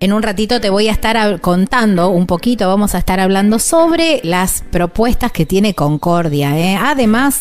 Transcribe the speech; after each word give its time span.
En 0.00 0.12
un 0.12 0.22
ratito 0.22 0.60
te 0.60 0.70
voy 0.70 0.86
a 0.86 0.92
estar 0.92 1.40
contando 1.40 2.10
un 2.10 2.26
poquito, 2.26 2.68
vamos 2.68 2.94
a 2.94 2.98
estar 2.98 3.18
hablando 3.18 3.58
sobre 3.58 4.20
las 4.22 4.62
propuestas 4.70 5.32
que 5.32 5.44
tiene 5.44 5.74
Concordia. 5.74 6.56
¿eh? 6.56 6.78
Además 6.80 7.40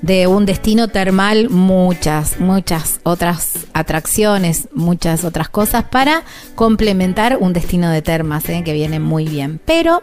de 0.00 0.26
un 0.26 0.46
destino 0.46 0.88
termal, 0.88 1.50
muchas, 1.50 2.40
muchas 2.40 3.00
otras 3.02 3.66
atracciones, 3.74 4.68
muchas 4.72 5.24
otras 5.24 5.50
cosas 5.50 5.84
para 5.84 6.22
complementar 6.54 7.36
un 7.38 7.52
destino 7.52 7.90
de 7.90 8.00
termas, 8.00 8.48
¿eh? 8.48 8.62
que 8.64 8.72
viene 8.72 8.98
muy 8.98 9.26
bien. 9.26 9.60
Pero 9.66 10.02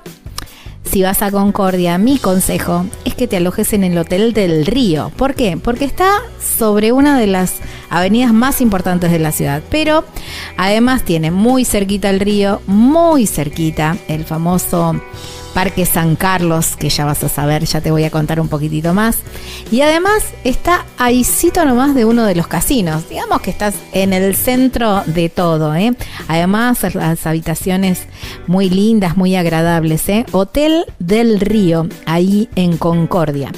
si 0.88 1.04
vas 1.04 1.22
a 1.22 1.32
Concordia, 1.32 1.98
mi 1.98 2.18
consejo 2.18 2.86
es 3.04 3.14
que 3.14 3.28
te 3.28 3.38
alojes 3.38 3.74
en 3.74 3.84
el 3.84 3.98
Hotel 3.98 4.34
del 4.34 4.66
Río. 4.66 5.12
¿Por 5.18 5.36
qué? 5.36 5.58
Porque 5.58 5.86
está 5.86 6.22
sobre 6.40 6.92
una 6.92 7.20
de 7.20 7.28
las 7.28 7.56
avenidas 7.90 8.34
más 8.34 8.62
importantes 8.62 9.12
de 9.12 9.20
la 9.20 9.32
ciudad, 9.32 9.62
pero 9.70 10.06
además 10.56 11.04
tiene 11.04 11.32
muy 11.32 11.66
cerquita 11.66 12.10
el 12.10 12.20
río, 12.20 12.62
muy 12.68 13.28
cerquita 13.28 13.98
el 14.08 14.24
famoso 14.24 15.02
Parque 15.58 15.88
San 15.88 16.16
Carlos, 16.16 16.76
que 16.78 16.88
ya 16.88 17.04
vas 17.04 17.24
a 17.24 17.30
saber, 17.30 17.66
ya 17.66 17.82
te 17.82 17.90
voy 17.90 18.04
a 18.04 18.12
contar 18.12 18.40
un 18.40 18.48
poquitito 18.48 18.94
más. 18.94 19.18
Y 19.72 19.82
además 19.82 20.24
está 20.44 20.86
ahícito 21.00 21.66
nomás 21.66 21.96
de 21.96 22.06
uno 22.06 22.26
de 22.28 22.36
los 22.36 22.46
casinos. 22.46 23.10
Digamos 23.10 23.42
que 23.42 23.50
estás 23.50 23.74
en 23.92 24.14
el 24.14 24.36
centro 24.36 25.02
de 25.08 25.30
todo. 25.30 25.74
¿eh? 25.74 25.96
Además, 26.28 26.84
las 26.94 27.26
habitaciones 27.26 28.04
muy 28.46 28.70
lindas, 28.70 29.18
muy 29.18 29.36
agradables. 29.36 30.08
¿eh? 30.10 30.28
Hotel 30.32 30.86
del 31.00 31.40
Río, 31.40 31.90
ahí 32.06 32.50
en 32.56 32.78
Concordia. 32.78 33.52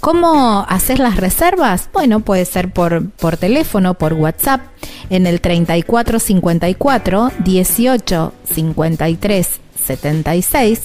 ¿Cómo 0.00 0.66
hacer 0.68 0.98
las 0.98 1.16
reservas? 1.16 1.88
Bueno, 1.90 2.20
puede 2.20 2.44
ser 2.44 2.70
por, 2.70 3.08
por 3.12 3.38
teléfono, 3.38 3.94
por 3.94 4.12
WhatsApp, 4.12 4.60
en 5.08 5.26
el 5.26 5.40
3454 5.40 7.32
18 7.38 8.32
53 8.44 9.60
76 9.86 10.82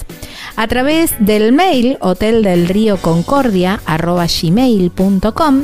a 0.56 0.68
través 0.68 1.14
del 1.20 1.52
mail 1.52 1.98
hotel 2.02 2.44
del 2.44 2.68
río 2.68 2.98
concordia 2.98 3.82
gmail.com 3.88 5.64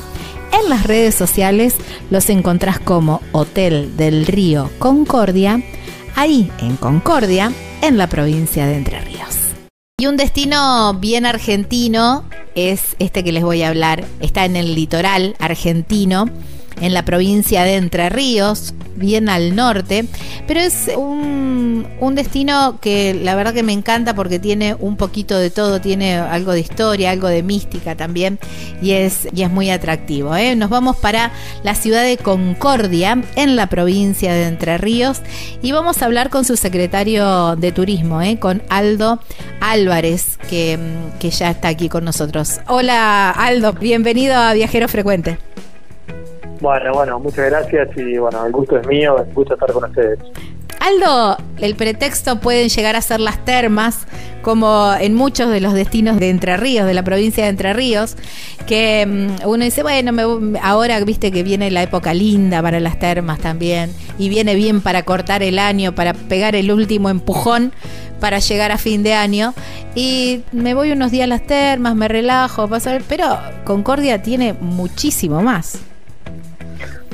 en 0.52 0.70
las 0.70 0.84
redes 0.86 1.16
sociales 1.16 1.76
los 2.10 2.30
encontrás 2.30 2.80
como 2.80 3.22
Hotel 3.32 3.96
del 3.98 4.26
Río 4.26 4.70
Concordia, 4.80 5.62
ahí 6.16 6.52
en 6.60 6.78
Concordia, 6.78 7.52
en 7.82 7.98
la 7.98 8.08
provincia 8.08 8.66
de 8.66 8.76
Entre 8.76 9.00
Ríos. 9.02 9.38
Y 10.00 10.08
un 10.08 10.18
destino 10.18 10.94
bien 10.96 11.26
argentino 11.26 12.24
es 12.56 12.96
este 13.00 13.24
que 13.24 13.32
les 13.32 13.44
voy 13.44 13.64
a 13.64 13.70
hablar. 13.70 14.06
Está 14.20 14.46
en 14.46 14.56
el 14.56 14.76
litoral 14.76 15.36
argentino 15.40 16.30
en 16.82 16.94
la 16.94 17.04
provincia 17.06 17.64
de 17.64 17.76
Entre 17.76 18.10
Ríos, 18.10 18.74
bien 18.96 19.30
al 19.30 19.56
norte, 19.56 20.06
pero 20.48 20.60
es 20.60 20.90
un, 20.96 21.86
destino 22.16 22.80
que 22.82 23.14
la 23.14 23.36
verdad 23.36 23.54
que 23.54 23.62
me 23.62 23.74
encanta 23.74 24.16
porque 24.16 24.40
tiene 24.40 24.76
un 24.80 24.98
poquito 24.98 25.38
de 25.38 25.52
todo, 25.52 25.80
tiene 25.80 26.16
algo 26.16 26.52
de 26.52 26.62
historia, 26.62 27.12
algo 27.12 27.28
de 27.28 27.44
mística 27.44 27.96
también 27.96 28.40
y 28.82 28.92
es, 28.94 29.28
muy 29.52 29.70
atractivo. 29.70 30.36
¿eh? 30.36 30.56
Nos 30.56 30.72
vamos 30.72 30.98
para 30.98 31.32
la 31.64 31.76
ciudad 31.76 32.04
de 32.04 32.18
Concordia, 32.18 33.22
en 33.36 33.56
la 33.56 33.68
provincia 33.68 34.34
de 34.34 34.48
Entre 34.48 34.78
Ríos, 34.80 35.22
y 35.62 35.72
vamos 35.72 36.02
a 36.02 36.06
hablar 36.06 36.32
con 36.32 36.44
su 36.44 36.58
secretario 36.58 37.56
de 37.56 37.72
turismo, 37.72 38.22
¿eh? 38.22 38.40
con 38.40 38.64
Aldo 38.70 39.20
Álvarez, 39.62 40.40
que, 40.50 40.80
que 41.20 41.30
ya 41.30 41.52
está 41.52 41.68
aquí 41.68 41.88
con 41.88 42.04
nosotros. 42.04 42.62
Hola 42.68 43.30
Aldo, 43.30 43.74
bienvenido 43.74 44.36
a 44.36 44.54
Viajero 44.54 44.88
Frecuente. 44.88 45.38
Bueno, 46.62 46.94
bueno, 46.94 47.20
muchas 47.20 47.50
gracias 47.50 47.90
y 47.96 48.18
bueno, 48.18 48.46
el 48.46 48.52
gusto 48.52 48.78
es 48.78 48.88
mío, 48.88 49.18
el 49.18 49.34
gusto 49.34 49.54
estar 49.54 49.72
con 49.72 49.86
ustedes. 49.86 50.20
Aldo, 50.80 51.38
el 51.58 51.76
pretexto 51.76 52.40
pueden 52.40 52.70
llegar 52.70 52.96
a 52.96 53.02
ser 53.02 53.20
las 53.20 53.44
termas, 53.44 54.08
como 54.42 54.94
en 55.00 55.16
muchos 55.16 55.50
de 55.50 55.60
los 55.60 55.74
destinos 55.74 56.20
de 56.20 56.30
Entre 56.30 56.56
Ríos, 56.56 56.86
de 56.86 56.94
la 56.94 57.04
provincia 57.04 57.44
de 57.44 57.50
Entre 57.50 57.74
Ríos, 57.74 58.16
que 58.68 59.06
mm, 59.06 59.48
uno 59.48 59.66
dice, 59.66 59.82
bueno, 59.84 60.12
ahora 60.62 61.00
viste 61.02 61.32
que 61.32 61.44
viene 61.44 61.72
la 61.72 61.84
época 61.84 62.14
linda 62.14 62.62
para 62.62 62.80
las 62.80 63.00
termas 63.00 63.40
también, 63.40 63.92
y 64.18 64.30
viene 64.30 64.56
bien 64.56 64.82
para 64.82 65.04
cortar 65.04 65.44
el 65.44 65.60
año, 65.60 65.94
para 65.94 66.14
pegar 66.14 66.56
el 66.56 66.72
último 66.72 67.10
empujón 67.10 67.74
para 68.22 68.40
llegar 68.40 68.72
a 68.72 68.78
fin 68.78 69.04
de 69.04 69.14
año, 69.14 69.54
y 69.94 70.44
me 70.52 70.74
voy 70.74 70.92
unos 70.92 71.12
días 71.12 71.26
a 71.26 71.28
las 71.28 71.46
termas, 71.46 71.96
me 71.96 72.08
relajo, 72.08 72.68
paso, 72.68 72.92
pero 73.08 73.38
Concordia 73.66 74.22
tiene 74.22 74.54
muchísimo 74.54 75.42
más. 75.42 75.80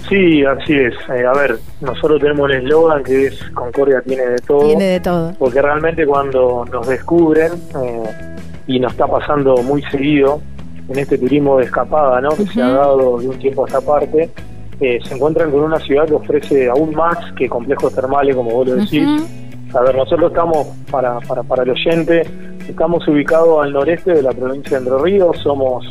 Sí, 0.09 0.43
así 0.43 0.73
es. 0.73 0.93
Eh, 1.09 1.25
a 1.25 1.33
ver, 1.33 1.57
nosotros 1.81 2.19
tenemos 2.19 2.49
el 2.51 2.63
eslogan 2.63 3.03
que 3.03 3.27
es 3.27 3.43
Concordia 3.53 4.01
tiene 4.01 4.25
de 4.25 4.39
todo. 4.39 4.65
Tiene 4.65 4.83
de 4.85 4.99
todo. 4.99 5.33
Porque 5.39 5.61
realmente 5.61 6.05
cuando 6.05 6.65
nos 6.71 6.87
descubren, 6.87 7.53
eh, 7.81 8.33
y 8.67 8.79
nos 8.79 8.93
está 8.93 9.07
pasando 9.07 9.57
muy 9.57 9.81
seguido 9.83 10.41
en 10.89 10.99
este 10.99 11.17
turismo 11.17 11.57
de 11.57 11.65
escapada, 11.65 12.21
¿no? 12.21 12.29
Que 12.29 12.45
se 12.45 12.61
ha 12.61 12.69
dado 12.69 13.19
de 13.19 13.27
un 13.29 13.39
tiempo 13.39 13.63
a 13.63 13.67
esta 13.67 13.81
parte, 13.81 14.29
eh, 14.79 14.99
se 15.03 15.15
encuentran 15.15 15.51
con 15.51 15.61
una 15.61 15.79
ciudad 15.79 16.05
que 16.05 16.13
ofrece 16.13 16.69
aún 16.69 16.93
más 16.93 17.17
que 17.33 17.47
complejos 17.47 17.93
termales, 17.93 18.35
como 18.35 18.51
vos 18.51 18.67
lo 18.67 18.75
decís. 18.75 19.07
A 19.73 19.81
ver, 19.81 19.95
nosotros 19.95 20.31
estamos, 20.31 20.67
para, 20.91 21.19
para, 21.21 21.41
para 21.43 21.63
el 21.63 21.71
oyente, 21.71 22.21
estamos 22.67 23.07
ubicados 23.07 23.63
al 23.63 23.73
noreste 23.73 24.13
de 24.13 24.21
la 24.21 24.31
provincia 24.31 24.79
de 24.79 24.85
Entre 24.85 25.03
Ríos, 25.03 25.37
somos 25.41 25.85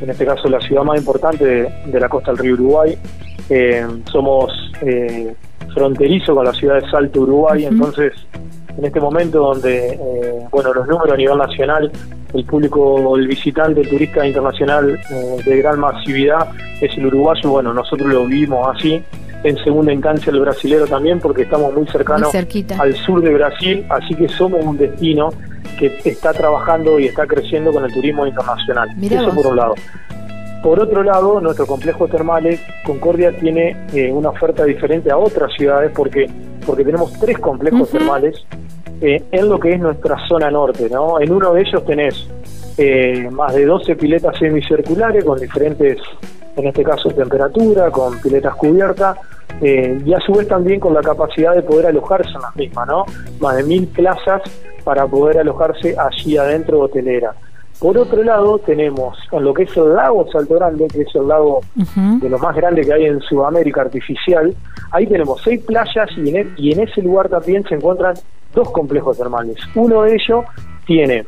en 0.00 0.10
este 0.10 0.24
caso 0.24 0.48
la 0.48 0.60
ciudad 0.60 0.82
más 0.82 0.98
importante 0.98 1.44
de, 1.86 2.00
la 2.00 2.08
costa 2.08 2.32
del 2.32 2.38
río 2.38 2.54
Uruguay. 2.54 2.96
Eh, 3.48 3.86
somos 4.10 4.52
eh, 4.82 5.34
fronterizo 5.74 6.34
con 6.34 6.44
la 6.44 6.52
ciudad 6.52 6.80
de 6.80 6.90
Salto, 6.90 7.22
Uruguay, 7.22 7.64
entonces 7.64 8.12
en 8.76 8.84
este 8.84 9.00
momento 9.00 9.40
donde, 9.40 9.88
eh, 9.88 10.46
bueno, 10.50 10.72
los 10.72 10.86
números 10.86 11.12
a 11.12 11.16
nivel 11.16 11.36
nacional, 11.36 11.90
el 12.32 12.44
público, 12.44 13.16
el 13.16 13.26
visitante, 13.26 13.80
el 13.80 13.88
turista 13.88 14.26
internacional 14.26 14.98
de 15.44 15.56
gran 15.58 15.80
masividad 15.80 16.48
es 16.80 16.96
el 16.96 17.06
uruguayo, 17.06 17.50
bueno, 17.50 17.74
nosotros 17.74 18.08
lo 18.08 18.26
vivimos 18.26 18.76
así. 18.76 19.02
En 19.42 19.56
segunda 19.64 19.92
instancia 19.92 20.30
el 20.30 20.40
brasilero 20.40 20.86
también, 20.86 21.18
porque 21.18 21.42
estamos 21.42 21.74
muy 21.74 21.86
cercanos 21.86 22.32
al 22.78 22.94
sur 22.94 23.22
de 23.22 23.34
Brasil, 23.34 23.84
así 23.88 24.14
que 24.14 24.28
somos 24.28 24.62
un 24.64 24.76
destino 24.76 25.30
que 25.80 26.10
está 26.10 26.32
trabajando 26.32 26.98
y 27.00 27.06
está 27.06 27.26
creciendo 27.26 27.72
con 27.72 27.84
el 27.84 27.92
turismo 27.92 28.26
internacional. 28.26 28.90
Eso 29.02 29.30
por 29.34 29.46
un 29.46 29.56
lado. 29.56 29.74
Por 30.62 30.78
otro 30.78 31.02
lado, 31.02 31.40
nuestro 31.40 31.66
complejo 31.66 32.06
termales, 32.06 32.60
Concordia, 32.84 33.34
tiene 33.34 33.86
eh, 33.94 34.12
una 34.12 34.28
oferta 34.28 34.64
diferente 34.64 35.10
a 35.10 35.16
otras 35.16 35.50
ciudades 35.54 35.90
porque, 35.94 36.26
porque 36.66 36.84
tenemos 36.84 37.18
tres 37.18 37.38
complejos 37.38 37.90
termales 37.90 38.44
eh, 39.00 39.22
en 39.32 39.48
lo 39.48 39.58
que 39.58 39.72
es 39.72 39.80
nuestra 39.80 40.18
zona 40.28 40.50
norte. 40.50 40.90
¿no? 40.90 41.18
En 41.18 41.32
uno 41.32 41.54
de 41.54 41.62
ellos 41.62 41.82
tenés 41.86 42.28
eh, 42.76 43.26
más 43.30 43.54
de 43.54 43.64
12 43.64 43.96
piletas 43.96 44.36
semicirculares 44.38 45.24
con 45.24 45.38
diferentes, 45.38 45.98
en 46.56 46.66
este 46.66 46.82
caso, 46.82 47.08
temperatura, 47.08 47.90
con 47.90 48.20
piletas 48.20 48.54
cubiertas. 48.54 49.16
Y 49.60 50.14
a 50.14 50.20
su 50.20 50.32
vez 50.32 50.48
también 50.48 50.80
con 50.80 50.94
la 50.94 51.00
capacidad 51.00 51.54
de 51.54 51.62
poder 51.62 51.86
alojarse 51.86 52.30
en 52.30 52.40
las 52.40 52.56
mismas, 52.56 52.88
¿no? 52.88 53.04
Más 53.40 53.56
de 53.56 53.64
mil 53.64 53.86
plazas 53.88 54.42
para 54.84 55.06
poder 55.06 55.38
alojarse 55.38 55.94
allí 55.98 56.36
adentro 56.36 56.80
hotelera. 56.80 57.34
Por 57.78 57.96
otro 57.96 58.22
lado, 58.22 58.58
tenemos 58.58 59.16
en 59.32 59.42
lo 59.42 59.54
que 59.54 59.62
es 59.62 59.74
el 59.74 59.94
lago 59.94 60.30
Salto 60.30 60.56
Grande, 60.56 60.86
que 60.88 61.00
es 61.00 61.14
el 61.14 61.26
lago 61.26 61.60
de 61.74 62.28
lo 62.28 62.38
más 62.38 62.54
grande 62.54 62.82
que 62.82 62.92
hay 62.92 63.06
en 63.06 63.20
Sudamérica 63.20 63.80
artificial, 63.80 64.54
ahí 64.90 65.06
tenemos 65.06 65.40
seis 65.42 65.62
playas 65.62 66.10
y 66.16 66.28
en, 66.28 66.36
e, 66.36 66.46
y 66.58 66.72
en 66.72 66.80
ese 66.80 67.00
lugar 67.00 67.30
también 67.30 67.64
se 67.64 67.76
encuentran 67.76 68.14
dos 68.54 68.70
complejos 68.70 69.16
termales. 69.16 69.56
Uno 69.74 70.02
de 70.02 70.14
ellos 70.14 70.44
tiene 70.86 71.24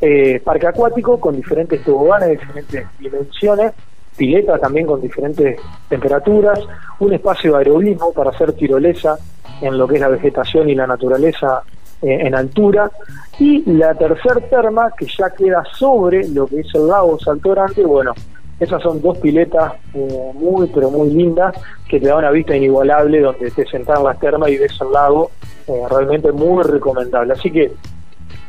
eh, 0.00 0.40
parque 0.44 0.66
acuático 0.66 1.18
con 1.18 1.36
diferentes 1.36 1.82
toboganes 1.84 2.28
de 2.28 2.36
diferentes 2.36 2.86
dimensiones, 2.98 3.72
pileta 4.16 4.58
también 4.58 4.86
con 4.86 5.00
diferentes 5.00 5.60
temperaturas, 5.88 6.60
un 7.00 7.12
espacio 7.12 7.52
de 7.52 7.58
aerobismo 7.58 8.12
para 8.12 8.30
hacer 8.30 8.52
tirolesa 8.52 9.16
en 9.60 9.78
lo 9.78 9.86
que 9.86 9.96
es 9.96 10.00
la 10.00 10.08
vegetación 10.08 10.68
y 10.68 10.74
la 10.74 10.86
naturaleza 10.86 11.62
eh, 12.02 12.18
en 12.26 12.34
altura. 12.34 12.90
Y 13.38 13.62
la 13.70 13.94
tercer 13.94 14.48
terma, 14.48 14.90
que 14.96 15.06
ya 15.06 15.30
queda 15.30 15.64
sobre 15.72 16.28
lo 16.28 16.46
que 16.46 16.60
es 16.60 16.74
el 16.74 16.86
lago 16.86 17.18
Salto 17.18 17.50
Grande, 17.50 17.84
bueno, 17.84 18.12
esas 18.60 18.82
son 18.82 19.02
dos 19.02 19.18
piletas 19.18 19.72
eh, 19.94 20.30
muy, 20.34 20.68
pero 20.68 20.90
muy 20.90 21.10
lindas 21.10 21.54
que 21.88 21.98
te 21.98 22.06
da 22.06 22.16
una 22.16 22.30
vista 22.30 22.56
inigualable 22.56 23.20
donde 23.20 23.50
te 23.50 23.66
sentás 23.66 23.98
en 23.98 24.04
las 24.04 24.18
termas 24.20 24.50
y 24.50 24.58
ves 24.58 24.72
el 24.80 24.92
lago, 24.92 25.30
eh, 25.66 25.82
realmente 25.90 26.30
muy 26.30 26.62
recomendable. 26.62 27.32
Así 27.32 27.50
que 27.50 27.72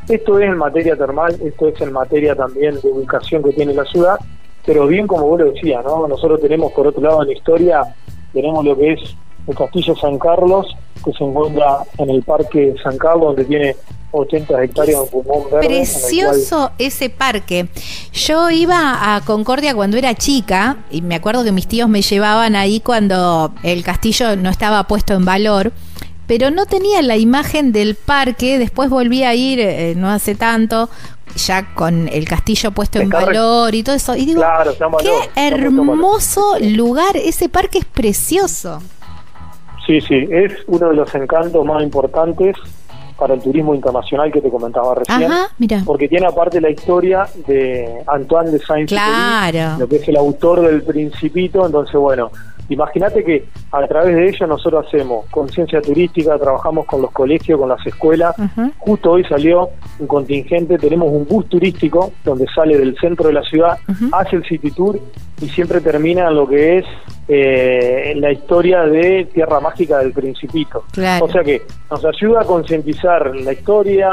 esto 0.08 0.40
es 0.40 0.46
en 0.46 0.58
materia 0.58 0.96
termal, 0.96 1.36
esto 1.42 1.68
es 1.68 1.82
en 1.82 1.92
materia 1.92 2.36
también 2.36 2.80
de 2.80 2.90
ubicación 2.90 3.42
que 3.42 3.54
tiene 3.54 3.74
la 3.74 3.86
ciudad, 3.86 4.20
pero 4.66 4.88
bien 4.88 5.08
como 5.08 5.28
vos 5.28 5.40
lo 5.40 5.52
decías, 5.52 5.84
¿no? 5.84 6.08
Nosotros 6.08 6.42
tenemos 6.42 6.72
por 6.74 6.88
otro 6.88 7.02
lado 7.02 7.22
en 7.22 7.30
la 7.30 7.34
historia, 7.34 7.96
tenemos 8.34 8.66
lo 8.66 8.78
que 8.78 8.94
es 8.94 9.00
el 9.48 9.56
Castillo 9.56 9.96
San 9.96 10.18
Carlos, 10.18 10.76
que 11.04 11.12
se 11.14 11.24
encuentra 11.24 11.80
en 11.98 12.10
el 12.10 12.24
Parque 12.24 12.74
San 12.84 12.98
Carlos, 12.98 13.36
donde 13.36 13.46
tiene 13.46 13.76
80 14.12 14.64
hectáreas 14.64 15.04
de 15.04 15.08
pulmón 15.12 15.44
verde. 15.52 15.68
Precioso 15.68 16.72
ese 16.78 17.10
parque. 17.10 17.68
Yo 18.14 18.50
iba 18.50 19.16
a 19.16 19.22
Concordia 19.22 19.76
cuando 19.76 19.98
era 19.98 20.16
chica 20.16 20.78
y 20.90 21.02
me 21.02 21.16
acuerdo 21.16 21.44
que 21.44 21.52
mis 21.52 21.68
tíos 21.68 21.90
me 21.90 22.02
llevaban 22.02 22.56
ahí 22.56 22.80
cuando 22.80 23.54
el 23.64 23.84
castillo 23.84 24.36
no 24.36 24.50
estaba 24.50 24.86
puesto 24.86 25.14
en 25.14 25.26
valor. 25.26 25.72
Pero 26.28 26.50
no 26.50 26.66
tenía 26.66 27.04
la 27.04 27.18
imagen 27.18 27.72
del 27.72 27.94
parque, 27.94 28.58
después 28.58 28.90
volví 28.90 29.22
a 29.22 29.36
ir 29.36 29.60
eh, 29.60 29.94
no 29.96 30.10
hace 30.10 30.34
tanto, 30.34 30.90
ya 31.36 31.74
con 31.74 32.08
el 32.08 32.26
castillo 32.28 32.72
puesto 32.72 33.00
en 33.00 33.10
valor 33.10 33.74
y 33.76 33.84
todo 33.84 33.96
eso. 33.96 34.16
Y 34.16 34.26
digo, 34.26 34.44
qué 35.00 35.30
hermoso 35.36 36.58
lugar, 36.62 37.18
ese 37.18 37.50
parque 37.50 37.80
es 37.80 37.86
precioso. 37.86 38.82
Sí, 39.86 40.02
sí, 40.02 40.28
es 40.32 40.54
uno 40.68 40.90
de 40.90 40.96
los 40.96 41.14
encantos 41.14 41.64
más 41.64 41.84
importantes 41.84 42.56
para 43.18 43.34
el 43.34 43.42
turismo 43.42 43.74
internacional 43.74 44.32
que 44.32 44.42
te 44.42 44.50
comentaba 44.50 44.96
recién. 44.96 45.32
Porque 45.86 46.08
tiene 46.08 46.26
aparte 46.26 46.60
la 46.60 46.70
historia 46.70 47.28
de 47.48 48.04
Antoine 48.08 48.52
de 48.52 48.60
Saint-Exupéry, 48.60 49.80
lo 49.80 49.88
que 49.88 49.98
es 49.98 50.08
el 50.08 50.18
autor 50.18 50.62
del 50.62 50.84
Principito. 50.84 51.66
Entonces, 51.66 51.96
bueno, 51.96 52.32
Imagínate 52.70 53.24
que 53.24 53.46
a 53.72 53.88
través 53.88 54.16
de 54.16 54.30
ello 54.30 54.48
nosotros 54.48 54.88
hacemos 54.88 55.26
conciencia 55.30 55.82
turística, 55.82 56.38
trabajamos 56.38 56.86
con 56.86 57.02
los 57.02 57.12
colegios, 57.12 57.60
con 57.60 57.70
las 57.70 57.86
escuelas. 57.86 58.36
Justo 58.80 59.12
hoy 59.12 59.24
salió 59.26 59.70
un 60.00 60.08
contingente, 60.08 60.78
tenemos 60.78 61.10
un 61.12 61.26
bus 61.26 61.48
turístico 61.48 62.12
donde 62.24 62.46
sale 62.54 62.78
del 62.78 62.98
centro 62.98 63.28
de 63.28 63.34
la 63.34 63.44
ciudad, 63.44 63.78
hace 64.12 64.38
el 64.38 64.44
City 64.46 64.72
Tour 64.72 65.00
y 65.42 65.50
siempre 65.50 65.82
termina 65.82 66.28
en 66.28 66.36
lo 66.36 66.48
que 66.48 66.78
es 66.78 66.86
eh, 67.28 68.14
la 68.18 68.32
historia 68.32 68.84
de 68.84 69.28
Tierra 69.34 69.60
Mágica 69.60 70.00
del 70.00 70.12
Principito. 70.12 70.86
O 71.22 71.30
sea 71.30 71.44
que 71.44 71.62
nos 71.90 72.04
ayuda 72.06 72.42
a 72.42 72.46
concientizar 72.46 73.36
la 73.36 73.54
historia, 73.54 74.12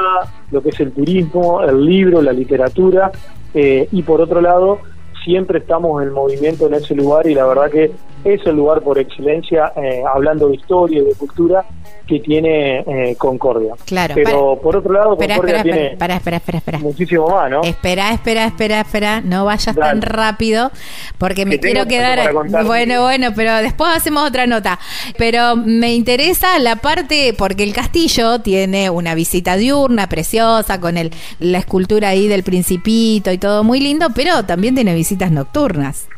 lo 0.51 0.63
que 0.63 0.71
es 0.71 0.81
el 0.81 0.93
turismo, 0.93 1.63
el 1.63 1.85
libro, 1.85 2.21
la 2.21 2.33
literatura 2.33 3.11
eh, 3.55 3.89
y 3.93 4.03
por 4.03 4.21
otro 4.21 4.41
lado 4.41 4.79
siempre 5.25 5.59
estamos 5.59 6.03
en 6.03 6.13
movimiento 6.13 6.67
en 6.67 6.75
ese 6.75 6.95
lugar 6.95 7.27
y 7.27 7.35
la 7.35 7.47
verdad 7.47 7.71
que 7.71 7.93
es 8.25 8.45
el 8.47 8.57
lugar 8.57 8.83
por 8.83 8.99
excelencia, 8.99 9.73
eh, 9.77 10.03
hablando 10.07 10.49
de 10.49 10.57
historia 10.57 11.01
y 11.01 11.05
de 11.05 11.15
cultura, 11.15 11.65
que 12.07 12.21
tiene 12.21 12.81
eh, 12.81 13.17
Concordia. 13.17 13.75
Claro. 13.85 14.15
Pero 14.15 14.59
por 14.63 14.77
otro 14.77 14.93
lado, 14.93 15.17
Concordia 15.17 15.63
tiene 15.63 15.93
espera, 15.93 16.17
espera, 16.17 16.37
espera, 16.37 16.59
espera, 16.59 16.79
muchísimo 16.79 17.29
más, 17.29 17.51
¿no? 17.51 17.63
Espera, 17.63 18.13
espera, 18.13 18.47
espera, 18.47 18.81
espera, 18.81 19.21
no 19.21 19.45
vayas 19.45 19.75
tan 19.75 20.03
rápido, 20.03 20.71
porque 21.19 21.47
me 21.47 21.59
quiero 21.59 21.87
quedar... 21.87 22.33
Bueno, 22.65 23.03
bueno, 23.03 23.29
pero 23.35 23.57
después 23.57 23.91
hacemos 23.95 24.29
otra 24.29 24.47
nota. 24.47 24.79
Pero 25.17 25.57
me 25.57 25.95
interesa 25.95 26.59
la 26.59 26.77
parte, 26.77 27.35
porque 27.37 27.63
el 27.63 27.73
castillo 27.73 28.41
tiene 28.41 28.91
una 28.91 29.15
visita 29.15 29.57
diurna 29.57 30.09
preciosa, 30.09 30.81
con 30.81 30.97
el, 30.97 31.13
la 31.39 31.59
escultura 31.59 32.09
ahí 32.09 32.29
del 32.29 32.43
principito 32.43 33.33
y 33.33 33.39
todo 33.39 33.65
muy 33.65 33.81
lindo, 33.81 34.09
pero 34.15 34.45
también 34.45 34.75
tiene 34.75 34.95
visitas 34.95 35.31
nocturnas. 35.31 36.09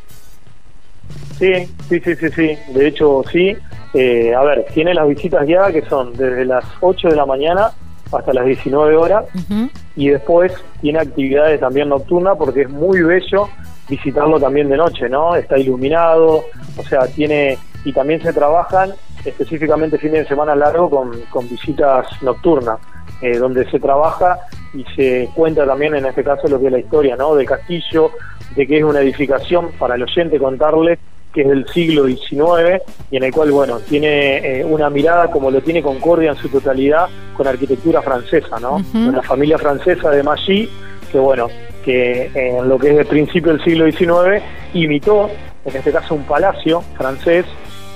Sí, 1.39 1.67
sí, 1.89 2.01
sí, 2.01 2.15
sí, 2.17 2.29
sí. 2.31 2.59
De 2.73 2.87
hecho, 2.87 3.23
sí. 3.31 3.57
Eh, 3.95 4.35
a 4.35 4.43
ver, 4.43 4.67
tiene 4.75 4.93
las 4.93 5.07
visitas 5.07 5.47
guiadas 5.47 5.73
que 5.73 5.83
son 5.83 6.13
desde 6.17 6.45
las 6.45 6.65
8 6.81 7.09
de 7.09 7.17
la 7.17 7.27
mañana 7.27 7.71
hasta 8.13 8.33
las 8.33 8.45
19 8.45 8.97
horas 8.97 9.25
y 9.97 10.09
después 10.09 10.53
tiene 10.81 11.01
actividades 11.01 11.61
también 11.61 11.89
nocturnas 11.89 12.37
porque 12.37 12.63
es 12.63 12.71
muy 12.71 13.03
bello 13.03 13.49
visitarlo 13.89 14.41
también 14.41 14.69
de 14.69 14.77
noche, 14.77 15.09
¿no? 15.09 15.37
Está 15.37 15.59
iluminado, 15.59 16.45
o 16.77 16.83
sea, 16.89 17.07
tiene 17.07 17.59
y 17.85 17.93
también 17.93 18.23
se 18.23 18.33
trabajan 18.33 18.93
específicamente 19.25 19.99
fines 19.99 20.23
de 20.23 20.29
semana 20.29 20.55
largo 20.55 20.89
con, 20.89 21.21
con 21.31 21.49
visitas 21.49 22.07
nocturnas, 22.23 22.79
eh, 23.21 23.37
donde 23.39 23.69
se 23.71 23.79
trabaja 23.79 24.39
y 24.73 24.85
se 24.97 25.29
cuenta 25.35 25.67
también 25.67 25.95
en 25.95 26.07
este 26.07 26.25
caso 26.25 26.49
lo 26.49 26.59
que 26.59 26.67
es 26.67 26.73
la 26.73 26.79
historia, 26.79 27.17
¿no? 27.17 27.35
Del 27.35 27.47
castillo, 27.47 28.11
de 28.57 28.67
que 28.67 28.79
es 28.79 28.85
una 28.85 29.01
edificación 29.01 29.71
para 29.79 29.95
el 29.95 30.03
oyente 30.03 30.39
contarle 30.39 30.99
que 31.35 31.43
es 31.43 31.49
del 31.49 31.67
siglo 31.69 32.07
XIX 32.07 32.81
y 33.11 33.17
en 33.17 33.25
el 33.25 33.33
cual, 33.33 33.51
bueno, 33.51 33.81
tiene 33.81 34.61
eh, 34.61 34.65
una 34.65 34.89
mirada 34.89 35.31
como 35.31 35.51
lo 35.51 35.61
tiene 35.61 35.83
Concordia 35.83 36.31
en 36.31 36.37
su 36.37 36.49
totalidad 36.49 37.09
con 37.37 37.49
arquitectura 37.49 38.01
francesa, 38.01 38.61
¿no? 38.61 38.81
Una 38.95 39.21
familia 39.21 39.59
francesa 39.59 40.11
de 40.11 40.23
Maggi, 40.23 40.71
que 41.11 41.19
bueno, 41.19 41.49
que 41.85 42.31
en 42.35 42.69
lo 42.69 42.79
que 42.79 42.93
es 42.93 42.99
el 42.99 43.07
principio 43.07 43.53
del 43.53 43.65
siglo 43.65 43.91
XIX 43.91 44.43
imitó, 44.73 45.29
en 45.65 45.77
este 45.77 45.91
caso, 45.91 46.15
un 46.15 46.23
palacio 46.23 46.83
francés 46.97 47.45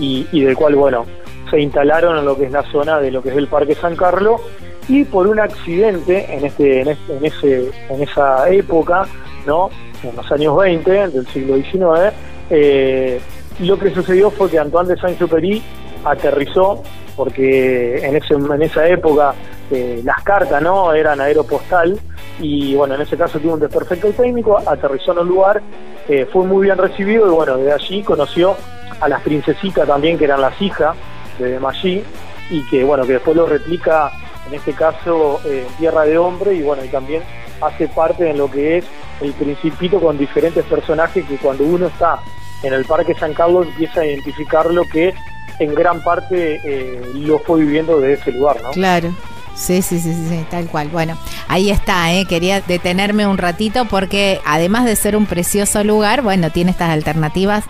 y, 0.00 0.25
del 0.40 0.56
cual, 0.56 0.75
bueno, 0.75 1.06
se 1.50 1.61
instalaron 1.61 2.19
en 2.19 2.25
lo 2.25 2.37
que 2.37 2.44
es 2.44 2.52
la 2.52 2.64
zona 2.64 2.99
de 2.99 3.12
lo 3.12 3.23
que 3.23 3.31
es 3.31 3.37
el 3.37 3.46
Parque 3.46 3.75
San 3.75 3.94
Carlos. 3.94 4.40
Y 4.88 5.05
por 5.05 5.26
un 5.26 5.38
accidente 5.38 6.26
en 6.35 6.46
este 6.46 6.81
en, 6.81 6.88
este, 6.88 7.17
en 7.17 7.25
ese 7.25 7.70
en 7.90 8.02
esa 8.02 8.49
época 8.49 9.06
no 9.46 9.69
en 10.02 10.17
los 10.17 10.32
años 10.32 10.56
20 10.56 11.08
del 11.08 11.26
siglo 11.26 11.56
XIX 11.56 12.14
eh, 12.50 13.20
lo 13.60 13.78
que 13.78 13.90
sucedió 13.90 14.30
fue 14.30 14.50
que 14.50 14.58
Antoine 14.58 14.90
de 14.90 15.00
Saint-Exupéry 15.00 15.62
aterrizó, 16.04 16.82
porque 17.16 17.98
en, 17.98 18.16
ese, 18.16 18.34
en 18.34 18.62
esa 18.62 18.86
época 18.86 19.34
eh, 19.70 20.00
las 20.04 20.22
cartas 20.22 20.62
no 20.62 20.92
eran 20.92 21.20
aeropostal, 21.20 21.98
y 22.40 22.74
bueno, 22.76 22.94
en 22.94 23.00
ese 23.00 23.16
caso 23.16 23.40
tuvo 23.40 23.54
un 23.54 23.60
desperfecto 23.60 24.10
técnico, 24.12 24.58
aterrizó 24.64 25.12
en 25.12 25.18
un 25.18 25.28
lugar, 25.28 25.60
eh, 26.08 26.26
fue 26.32 26.44
muy 26.44 26.66
bien 26.66 26.78
recibido, 26.78 27.26
y 27.26 27.30
bueno, 27.30 27.56
de 27.56 27.72
allí 27.72 28.02
conoció 28.02 28.56
a 29.00 29.08
las 29.08 29.22
princesitas 29.22 29.86
también, 29.86 30.16
que 30.16 30.24
eran 30.24 30.40
las 30.40 30.60
hijas 30.62 30.96
de 31.38 31.58
Maggi, 31.58 32.02
y 32.50 32.66
que 32.70 32.84
bueno, 32.84 33.04
que 33.06 33.14
después 33.14 33.37
lo 33.37 33.46
replica, 33.46 34.11
en 34.49 34.54
este 34.54 34.73
caso, 34.73 35.40
en 35.44 35.66
Tierra 35.78 36.04
de 36.04 36.16
Hombre, 36.16 36.54
y 36.54 36.62
bueno, 36.62 36.84
y 36.84 36.88
también 36.88 37.23
hace 37.60 37.88
parte 37.88 38.24
de 38.24 38.34
lo 38.34 38.50
que 38.50 38.78
es 38.78 38.84
el 39.20 39.32
Principito 39.32 40.00
con 40.00 40.16
diferentes 40.16 40.64
personajes 40.64 41.24
que 41.26 41.36
cuando 41.36 41.64
uno 41.64 41.86
está 41.86 42.20
en 42.62 42.72
el 42.72 42.84
Parque 42.84 43.14
San 43.14 43.34
Carlos 43.34 43.66
empieza 43.68 44.00
a 44.00 44.06
identificar 44.06 44.66
lo 44.66 44.84
que 44.84 45.14
en 45.58 45.74
gran 45.74 46.02
parte 46.02 46.60
eh, 46.64 47.02
lo 47.14 47.38
fue 47.40 47.60
viviendo 47.60 48.00
de 48.00 48.14
ese 48.14 48.32
lugar, 48.32 48.62
¿no? 48.62 48.70
Claro. 48.70 49.12
Sí, 49.58 49.82
sí, 49.82 49.98
sí, 49.98 50.14
sí, 50.14 50.44
tal 50.48 50.68
cual. 50.68 50.88
Bueno, 50.88 51.18
ahí 51.48 51.70
está, 51.70 52.12
¿eh? 52.14 52.26
quería 52.26 52.60
detenerme 52.60 53.26
un 53.26 53.38
ratito 53.38 53.86
porque 53.86 54.40
además 54.46 54.84
de 54.84 54.94
ser 54.94 55.16
un 55.16 55.26
precioso 55.26 55.82
lugar, 55.82 56.22
bueno, 56.22 56.50
tiene 56.50 56.70
estas 56.70 56.90
alternativas 56.90 57.64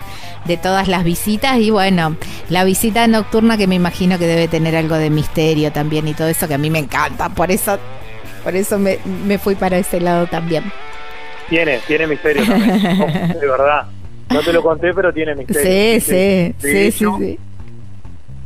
de 0.45 0.55
todas 0.55 0.87
las 0.87 1.03
visitas 1.03 1.57
y 1.57 1.71
bueno, 1.71 2.15
la 2.47 2.63
visita 2.63 3.07
nocturna 3.07 3.57
que 3.57 3.65
me 3.65 3.73
imagino 3.73 4.19
que 4.19 4.27
debe 4.27 4.47
tener 4.47 4.75
algo 4.75 4.95
de 4.95 5.09
misterio 5.09 5.71
también 5.71 6.07
y 6.07 6.13
todo 6.13 6.27
eso 6.27 6.47
que 6.47 6.53
a 6.53 6.59
mí 6.59 6.69
me 6.69 6.77
encanta, 6.77 7.29
por 7.29 7.49
eso, 7.49 7.79
por 8.39 8.55
eso 8.55 8.79
me, 8.79 8.97
me 9.25 9.37
fui 9.37 9.55
para 9.55 9.77
ese 9.77 9.99
lado 9.99 10.27
también. 10.27 10.63
Tiene, 11.49 11.79
tiene 11.87 12.07
misterio 12.07 12.45
también, 12.45 12.81
de 13.39 13.47
verdad. 13.47 13.87
No 14.31 14.41
te 14.41 14.53
lo 14.53 14.61
conté, 14.61 14.93
pero 14.93 15.11
tiene 15.11 15.35
misterio. 15.35 15.61
Sí, 15.63 15.99
sí, 15.99 16.55
sí, 16.59 16.91
sí, 16.91 17.39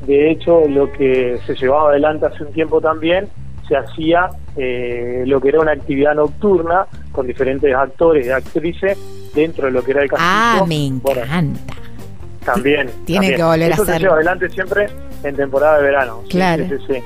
De 0.07 0.31
hecho, 0.31 0.61
lo 0.67 0.91
que 0.91 1.39
se 1.45 1.55
llevaba 1.55 1.89
adelante 1.89 2.25
hace 2.25 2.43
un 2.43 2.53
tiempo 2.53 2.79
también, 2.79 3.27
se 3.67 3.75
hacía 3.75 4.29
eh, 4.55 5.23
lo 5.25 5.41
que 5.41 5.49
era 5.49 5.59
una 5.59 5.73
actividad 5.73 6.15
nocturna 6.15 6.85
con 7.11 7.27
diferentes 7.27 7.73
actores 7.75 8.25
y 8.25 8.29
actrices 8.29 8.97
dentro 9.33 9.65
de 9.65 9.71
lo 9.71 9.83
que 9.83 9.91
era 9.91 10.03
el 10.03 10.09
castillo. 10.09 10.29
Ah, 10.29 10.65
me 10.65 10.85
encanta. 10.85 11.73
También. 12.45 12.89
Tiene 13.05 13.35
que 13.35 13.43
volver 13.43 13.71
a 13.71 13.75
hacerlo. 13.75 13.93
se 13.93 13.99
lleva 13.99 14.15
adelante 14.15 14.49
siempre 14.49 14.87
en 15.23 15.35
temporada 15.35 15.77
de 15.77 15.83
verano. 15.83 16.23
Claro. 16.29 16.65
Sí, 16.69 16.75
sí, 16.87 17.03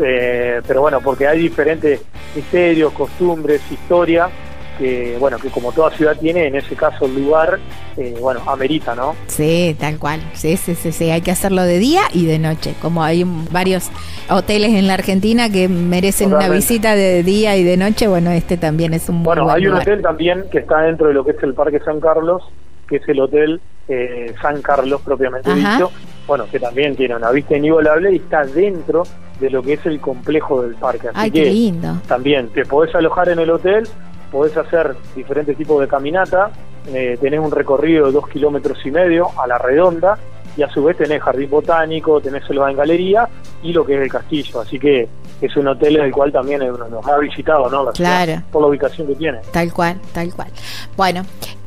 eh, 0.00 0.60
pero 0.66 0.82
bueno, 0.82 1.00
porque 1.00 1.26
hay 1.26 1.38
diferentes 1.38 2.00
misterios, 2.34 2.92
costumbres, 2.92 3.60
historia 3.70 4.30
que 4.78 5.16
bueno 5.18 5.38
que 5.38 5.48
como 5.48 5.72
toda 5.72 5.90
ciudad 5.90 6.16
tiene 6.18 6.46
en 6.46 6.54
ese 6.54 6.74
caso 6.74 7.06
el 7.06 7.14
lugar 7.14 7.58
eh, 7.96 8.14
bueno 8.20 8.40
amerita 8.46 8.94
no 8.94 9.14
sí 9.26 9.76
tal 9.78 9.98
cual. 9.98 10.20
Sí, 10.32 10.56
sí 10.56 10.74
sí 10.74 10.92
sí 10.92 11.10
hay 11.10 11.20
que 11.20 11.30
hacerlo 11.30 11.62
de 11.62 11.78
día 11.78 12.02
y 12.12 12.26
de 12.26 12.38
noche 12.38 12.74
como 12.80 13.02
hay 13.02 13.24
varios 13.50 13.90
hoteles 14.28 14.72
en 14.72 14.86
la 14.86 14.94
Argentina 14.94 15.50
que 15.50 15.68
merecen 15.68 16.32
una 16.32 16.48
visita 16.48 16.94
de 16.94 17.22
día 17.22 17.56
y 17.56 17.64
de 17.64 17.76
noche. 17.76 18.08
Bueno 18.08 18.30
este 18.30 18.56
también 18.56 18.94
es 18.94 19.08
un 19.08 19.22
bueno 19.22 19.50
hay 19.50 19.66
un 19.66 19.74
hotel 19.74 20.02
también 20.02 20.44
que 20.50 20.58
está 20.58 20.80
dentro 20.82 21.08
de 21.08 21.14
lo 21.14 21.24
que 21.24 21.32
es 21.32 21.42
el 21.42 21.54
Parque 21.54 21.80
San 21.80 22.00
Carlos 22.00 22.42
que 22.88 22.96
es 22.96 23.08
el 23.08 23.20
hotel 23.20 23.60
eh, 23.88 24.34
San 24.40 24.62
Carlos 24.62 25.00
propiamente 25.02 25.54
dicho 25.54 25.90
bueno 26.26 26.44
que 26.50 26.58
también 26.60 26.94
tiene 26.96 27.16
una 27.16 27.30
vista 27.30 27.56
inigualable 27.56 28.12
y 28.12 28.16
está 28.16 28.44
dentro 28.44 29.02
de 29.40 29.50
lo 29.50 29.62
que 29.62 29.74
es 29.74 29.86
el 29.86 30.00
complejo 30.00 30.62
del 30.62 30.74
parque. 30.76 31.08
Así 31.08 31.16
Ay, 31.18 31.30
que 31.30 31.42
qué 31.44 31.50
lindo. 31.50 31.94
también 32.06 32.48
te 32.48 32.64
podés 32.64 32.94
alojar 32.94 33.28
en 33.30 33.40
el 33.40 33.50
hotel, 33.50 33.88
podés 34.30 34.56
hacer 34.56 34.94
diferentes 35.16 35.56
tipos 35.56 35.80
de 35.80 35.88
caminata, 35.88 36.50
eh, 36.92 37.18
tenés 37.20 37.40
un 37.40 37.50
recorrido 37.50 38.06
de 38.06 38.12
dos 38.12 38.28
kilómetros 38.28 38.78
y 38.84 38.90
medio 38.90 39.28
a 39.40 39.46
la 39.46 39.58
redonda 39.58 40.16
y 40.56 40.62
a 40.62 40.68
su 40.68 40.84
vez 40.84 40.96
tenés 40.98 41.22
jardín 41.22 41.48
botánico, 41.50 42.20
tenés 42.20 42.44
selva 42.46 42.70
en 42.70 42.76
galería 42.76 43.28
y 43.62 43.72
lo 43.72 43.84
que 43.86 43.94
es 43.96 44.02
el 44.02 44.10
castillo. 44.10 44.60
Así 44.60 44.78
que 44.78 45.08
es 45.40 45.56
un 45.56 45.66
hotel 45.66 45.96
en 45.96 46.04
el 46.04 46.12
cual 46.12 46.30
también 46.30 46.62
es 46.62 46.70
uno 46.70 46.84
de 46.84 46.90
los 46.90 47.04
más 47.04 47.18
visitados, 47.20 47.72
¿no? 47.72 47.84
La 47.84 47.92
ciudad, 47.92 48.24
Claro. 48.26 48.42
por 48.52 48.62
la 48.62 48.68
ubicación 48.68 49.06
que 49.08 49.14
tiene. 49.16 49.38
Tal 49.50 49.72
cual, 49.72 49.98
tal 50.12 50.32
cual. 50.34 50.48
Bueno, 50.96 51.22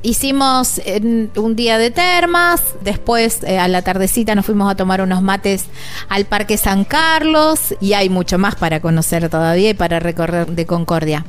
hicimos 0.05 0.79
eh, 0.85 1.29
un 1.35 1.55
día 1.55 1.77
de 1.77 1.89
termas, 1.91 2.75
después 2.81 3.43
eh, 3.43 3.57
a 3.57 3.67
la 3.67 3.81
tardecita 3.81 4.35
nos 4.35 4.45
fuimos 4.45 4.71
a 4.71 4.75
tomar 4.75 5.01
unos 5.01 5.21
mates 5.21 5.65
al 6.09 6.25
Parque 6.25 6.57
San 6.57 6.85
Carlos 6.85 7.75
y 7.81 7.93
hay 7.93 8.09
mucho 8.09 8.37
más 8.37 8.55
para 8.55 8.79
conocer 8.79 9.27
todavía 9.29 9.71
y 9.71 9.73
para 9.73 9.99
recorrer 9.99 10.47
de 10.47 10.65
Concordia. 10.65 11.25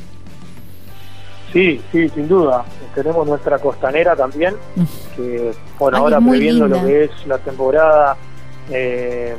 Sí, 1.53 1.81
sí, 1.91 2.09
sin 2.11 2.29
duda. 2.29 2.65
Tenemos 2.95 3.27
nuestra 3.27 3.59
costanera 3.59 4.15
también, 4.15 4.55
que, 5.17 5.53
bueno, 5.79 5.97
Ay, 5.97 6.03
ahora 6.03 6.21
previendo 6.21 6.67
linda. 6.67 6.83
lo 6.83 6.87
que 6.87 7.05
es 7.05 7.11
la 7.27 7.39
temporada 7.39 8.17
eh, 8.71 9.35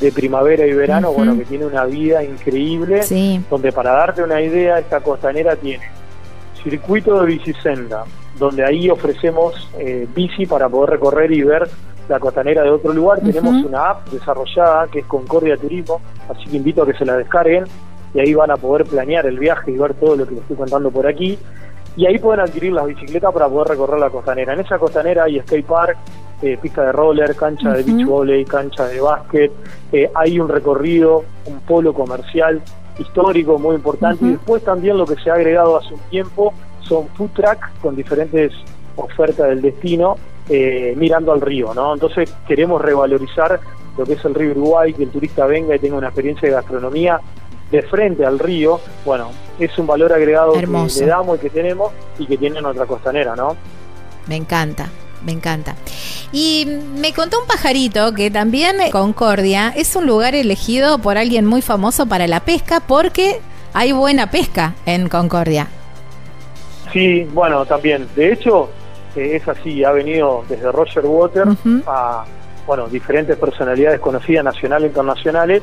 de 0.00 0.12
primavera 0.12 0.64
y 0.66 0.72
verano, 0.72 1.12
bueno, 1.12 1.36
que 1.36 1.44
tiene 1.44 1.66
una 1.66 1.84
vida 1.86 2.22
increíble, 2.22 3.02
Sí, 3.02 3.40
donde 3.50 3.72
para 3.72 3.92
darte 3.92 4.22
una 4.22 4.40
idea, 4.40 4.78
esta 4.78 5.00
costanera 5.00 5.56
tiene 5.56 5.84
circuito 6.62 7.20
de 7.20 7.26
bicisenda, 7.26 8.04
donde 8.38 8.64
ahí 8.64 8.90
ofrecemos 8.90 9.68
eh, 9.78 10.06
bici 10.14 10.46
para 10.46 10.68
poder 10.68 10.90
recorrer 10.90 11.32
y 11.32 11.42
ver 11.42 11.68
la 12.08 12.18
costanera 12.18 12.62
de 12.62 12.70
otro 12.70 12.92
lugar. 12.92 13.20
Tenemos 13.20 13.64
una 13.64 13.90
app 13.90 14.08
desarrollada 14.08 14.88
que 14.88 15.00
es 15.00 15.06
Concordia 15.06 15.56
Turismo, 15.56 16.00
así 16.28 16.50
que 16.50 16.56
invito 16.56 16.82
a 16.82 16.86
que 16.86 16.94
se 16.94 17.04
la 17.04 17.16
descarguen 17.16 17.64
y 18.12 18.20
ahí 18.20 18.34
van 18.34 18.50
a 18.50 18.56
poder 18.56 18.86
planear 18.86 19.26
el 19.26 19.38
viaje 19.38 19.70
y 19.70 19.78
ver 19.78 19.94
todo 19.94 20.16
lo 20.16 20.26
que 20.26 20.34
les 20.34 20.42
estoy 20.42 20.56
contando 20.56 20.90
por 20.90 21.06
aquí. 21.06 21.38
Y 21.96 22.06
ahí 22.06 22.18
pueden 22.18 22.40
adquirir 22.40 22.72
las 22.72 22.86
bicicletas 22.86 23.32
para 23.32 23.48
poder 23.48 23.68
recorrer 23.68 24.00
la 24.00 24.10
costanera. 24.10 24.52
En 24.52 24.60
esa 24.60 24.78
costanera 24.78 25.24
hay 25.24 25.40
skate 25.40 25.64
park, 25.64 25.96
eh, 26.42 26.58
pista 26.60 26.82
de 26.82 26.92
roller, 26.92 27.34
cancha 27.36 27.72
de 27.72 27.82
beach 27.84 28.04
volley, 28.04 28.44
cancha 28.44 28.86
de 28.86 29.00
básquet, 29.00 29.52
eh, 29.92 30.10
hay 30.14 30.40
un 30.40 30.48
recorrido, 30.48 31.24
un 31.46 31.60
polo 31.60 31.94
comercial 31.94 32.60
histórico 32.98 33.58
muy 33.58 33.76
importante 33.76 34.24
y 34.24 34.30
después 34.30 34.62
también 34.62 34.96
lo 34.96 35.06
que 35.06 35.16
se 35.16 35.30
ha 35.30 35.34
agregado 35.34 35.76
hace 35.76 35.94
un 35.94 36.00
tiempo 36.10 36.52
son 36.86 37.08
food 37.08 37.30
truck 37.30 37.58
con 37.80 37.96
diferentes 37.96 38.52
ofertas 38.96 39.48
del 39.48 39.62
destino 39.62 40.16
eh, 40.48 40.94
mirando 40.96 41.32
al 41.32 41.40
río, 41.40 41.72
¿no? 41.74 41.94
Entonces 41.94 42.32
queremos 42.46 42.80
revalorizar 42.80 43.60
lo 43.96 44.04
que 44.04 44.14
es 44.14 44.24
el 44.24 44.34
río 44.34 44.50
Uruguay, 44.52 44.92
que 44.92 45.04
el 45.04 45.10
turista 45.10 45.46
venga 45.46 45.74
y 45.74 45.78
tenga 45.78 45.96
una 45.96 46.08
experiencia 46.08 46.48
de 46.48 46.54
gastronomía 46.54 47.20
de 47.70 47.82
frente 47.82 48.24
al 48.24 48.38
río, 48.38 48.78
bueno, 49.04 49.30
es 49.58 49.76
un 49.78 49.86
valor 49.86 50.12
agregado 50.12 50.54
Hermoso. 50.54 50.98
que 50.98 51.04
le 51.04 51.10
damos 51.10 51.38
y 51.38 51.40
que 51.40 51.50
tenemos 51.50 51.92
y 52.18 52.26
que 52.26 52.36
tiene 52.36 52.60
nuestra 52.60 52.86
costanera, 52.86 53.34
¿no? 53.34 53.56
me 54.26 54.36
encanta, 54.36 54.88
me 55.24 55.32
encanta. 55.32 55.76
Y 56.32 56.66
me 56.96 57.12
contó 57.12 57.40
un 57.40 57.46
pajarito 57.46 58.12
que 58.14 58.30
también 58.30 58.76
Concordia 58.90 59.72
es 59.76 59.94
un 59.96 60.06
lugar 60.06 60.34
elegido 60.34 60.98
por 60.98 61.18
alguien 61.18 61.46
muy 61.46 61.62
famoso 61.62 62.06
para 62.06 62.26
la 62.26 62.40
pesca 62.40 62.80
porque 62.80 63.40
hay 63.72 63.92
buena 63.92 64.30
pesca 64.30 64.74
en 64.86 65.08
Concordia. 65.08 65.68
Sí, 66.94 67.28
bueno, 67.34 67.66
también. 67.66 68.06
De 68.16 68.32
hecho, 68.32 68.70
eh, 69.16 69.32
es 69.36 69.46
así, 69.48 69.84
ha 69.84 69.90
venido 69.90 70.44
desde 70.48 70.72
Roger 70.72 71.04
Water 71.04 71.44
a, 71.86 72.24
bueno, 72.66 72.86
diferentes 72.86 73.36
personalidades 73.36 74.00
conocidas, 74.00 74.44
nacionales 74.44 74.84
e 74.86 74.88
internacionales, 74.88 75.62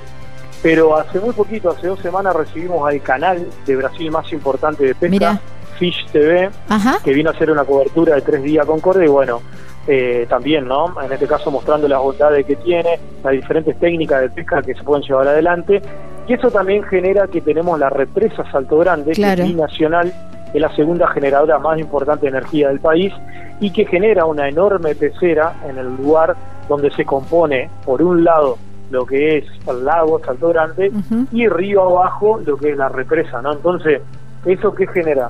pero 0.62 0.96
hace 0.96 1.20
muy 1.20 1.34
poquito, 1.34 1.72
hace 1.72 1.88
dos 1.88 2.00
semanas, 2.02 2.36
recibimos 2.36 2.88
al 2.88 3.02
canal 3.02 3.48
de 3.66 3.76
Brasil 3.76 4.12
más 4.12 4.32
importante 4.32 4.86
de 4.86 4.94
pesca. 4.94 5.40
Fish 5.80 6.06
TV, 6.12 6.48
Ajá. 6.70 7.00
que 7.04 7.12
vino 7.12 7.32
a 7.32 7.34
hacer 7.34 7.50
una 7.50 7.64
cobertura 7.64 8.14
de 8.14 8.22
tres 8.22 8.44
días 8.44 8.64
a 8.66 8.68
Concordia 8.68 9.06
y 9.06 9.08
bueno, 9.08 9.42
eh, 9.88 10.28
también, 10.30 10.68
¿no? 10.68 10.94
En 11.02 11.12
este 11.12 11.26
caso 11.26 11.50
mostrando 11.50 11.88
las 11.88 12.00
bondades 12.00 12.46
que 12.46 12.56
tiene, 12.58 13.00
las 13.24 13.32
diferentes 13.34 13.80
técnicas 13.80 14.22
de 14.22 14.30
pesca 14.30 14.62
que 14.62 14.76
se 14.76 14.84
pueden 14.84 15.02
llevar 15.04 15.28
adelante. 15.30 15.82
Y 16.28 16.34
eso 16.34 16.52
también 16.52 16.84
genera 16.84 17.26
que 17.26 17.42
tenemos 17.42 17.80
la 17.80 17.90
represa 17.90 18.44
Salto 18.52 18.78
Grande, 18.78 19.14
Claro. 19.14 19.38
que 19.38 19.42
es 19.42 19.48
binacional, 19.56 20.14
es 20.54 20.62
la 20.62 20.74
segunda 20.76 21.08
generadora 21.08 21.60
más 21.60 21.80
importante 21.80 22.24
de 22.26 22.38
energía 22.38 22.70
del 22.70 22.80
país 22.80 23.14
y 23.60 23.72
que 23.72 23.86
genera 23.86 24.26
una 24.26 24.50
enorme 24.50 24.96
pecera 24.96 25.54
en 25.68 25.78
el 25.78 25.96
lugar 25.96 26.36
donde 26.68 26.92
se 26.92 27.06
compone, 27.06 27.70
por 27.86 28.02
un 28.02 28.24
lado, 28.24 28.58
lo 28.90 29.06
que 29.06 29.38
es 29.38 29.46
el 29.68 29.86
lago 29.86 30.20
Salto 30.20 30.50
Grande 30.50 30.92
y 31.32 31.48
río 31.48 31.84
abajo 31.84 32.42
lo 32.46 32.58
que 32.58 32.72
es 32.72 32.78
la 32.78 32.90
represa, 32.90 33.42
¿no? 33.42 33.54
Entonces, 33.54 34.02
¿eso 34.46 34.74
qué 34.76 34.86
genera? 34.88 35.30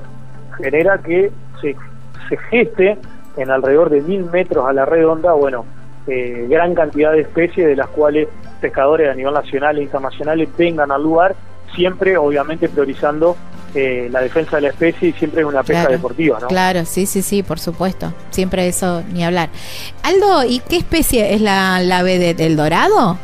Genera 0.56 0.98
que 0.98 1.30
se, 1.60 1.76
se 2.28 2.36
geste 2.36 2.98
en 3.36 3.50
alrededor 3.50 3.90
de 3.90 4.00
mil 4.00 4.24
metros 4.24 4.66
a 4.68 4.72
la 4.72 4.84
redonda, 4.84 5.32
bueno, 5.32 5.64
eh, 6.06 6.46
gran 6.50 6.74
cantidad 6.74 7.12
de 7.12 7.20
especies 7.20 7.66
de 7.66 7.76
las 7.76 7.86
cuales 7.88 8.28
pescadores 8.60 9.08
a 9.08 9.14
nivel 9.14 9.32
nacional 9.32 9.78
e 9.78 9.82
internacional 9.82 10.48
vengan 10.58 10.90
al 10.90 11.02
lugar, 11.02 11.36
siempre 11.74 12.16
obviamente 12.16 12.68
priorizando 12.68 13.36
eh, 13.74 14.08
la 14.10 14.20
defensa 14.20 14.56
de 14.56 14.62
la 14.62 14.68
especie 14.68 15.08
y 15.08 15.12
siempre 15.14 15.44
una 15.44 15.62
pesca 15.62 15.82
Claro. 15.82 15.92
deportiva, 15.96 16.38
¿no? 16.40 16.48
Claro, 16.48 16.84
sí, 16.84 17.06
sí, 17.06 17.22
sí, 17.22 17.42
por 17.42 17.58
supuesto. 17.58 18.12
Siempre 18.30 18.68
eso, 18.68 19.02
ni 19.12 19.24
hablar. 19.24 19.48
Aldo, 20.02 20.44
¿y 20.44 20.60
qué 20.60 20.76
especie 20.76 21.34
es 21.34 21.40
la, 21.40 21.80
la 21.80 21.98
ave 21.98 22.18
de- 22.18 22.34
del 22.34 22.56
dorado? 22.56 23.16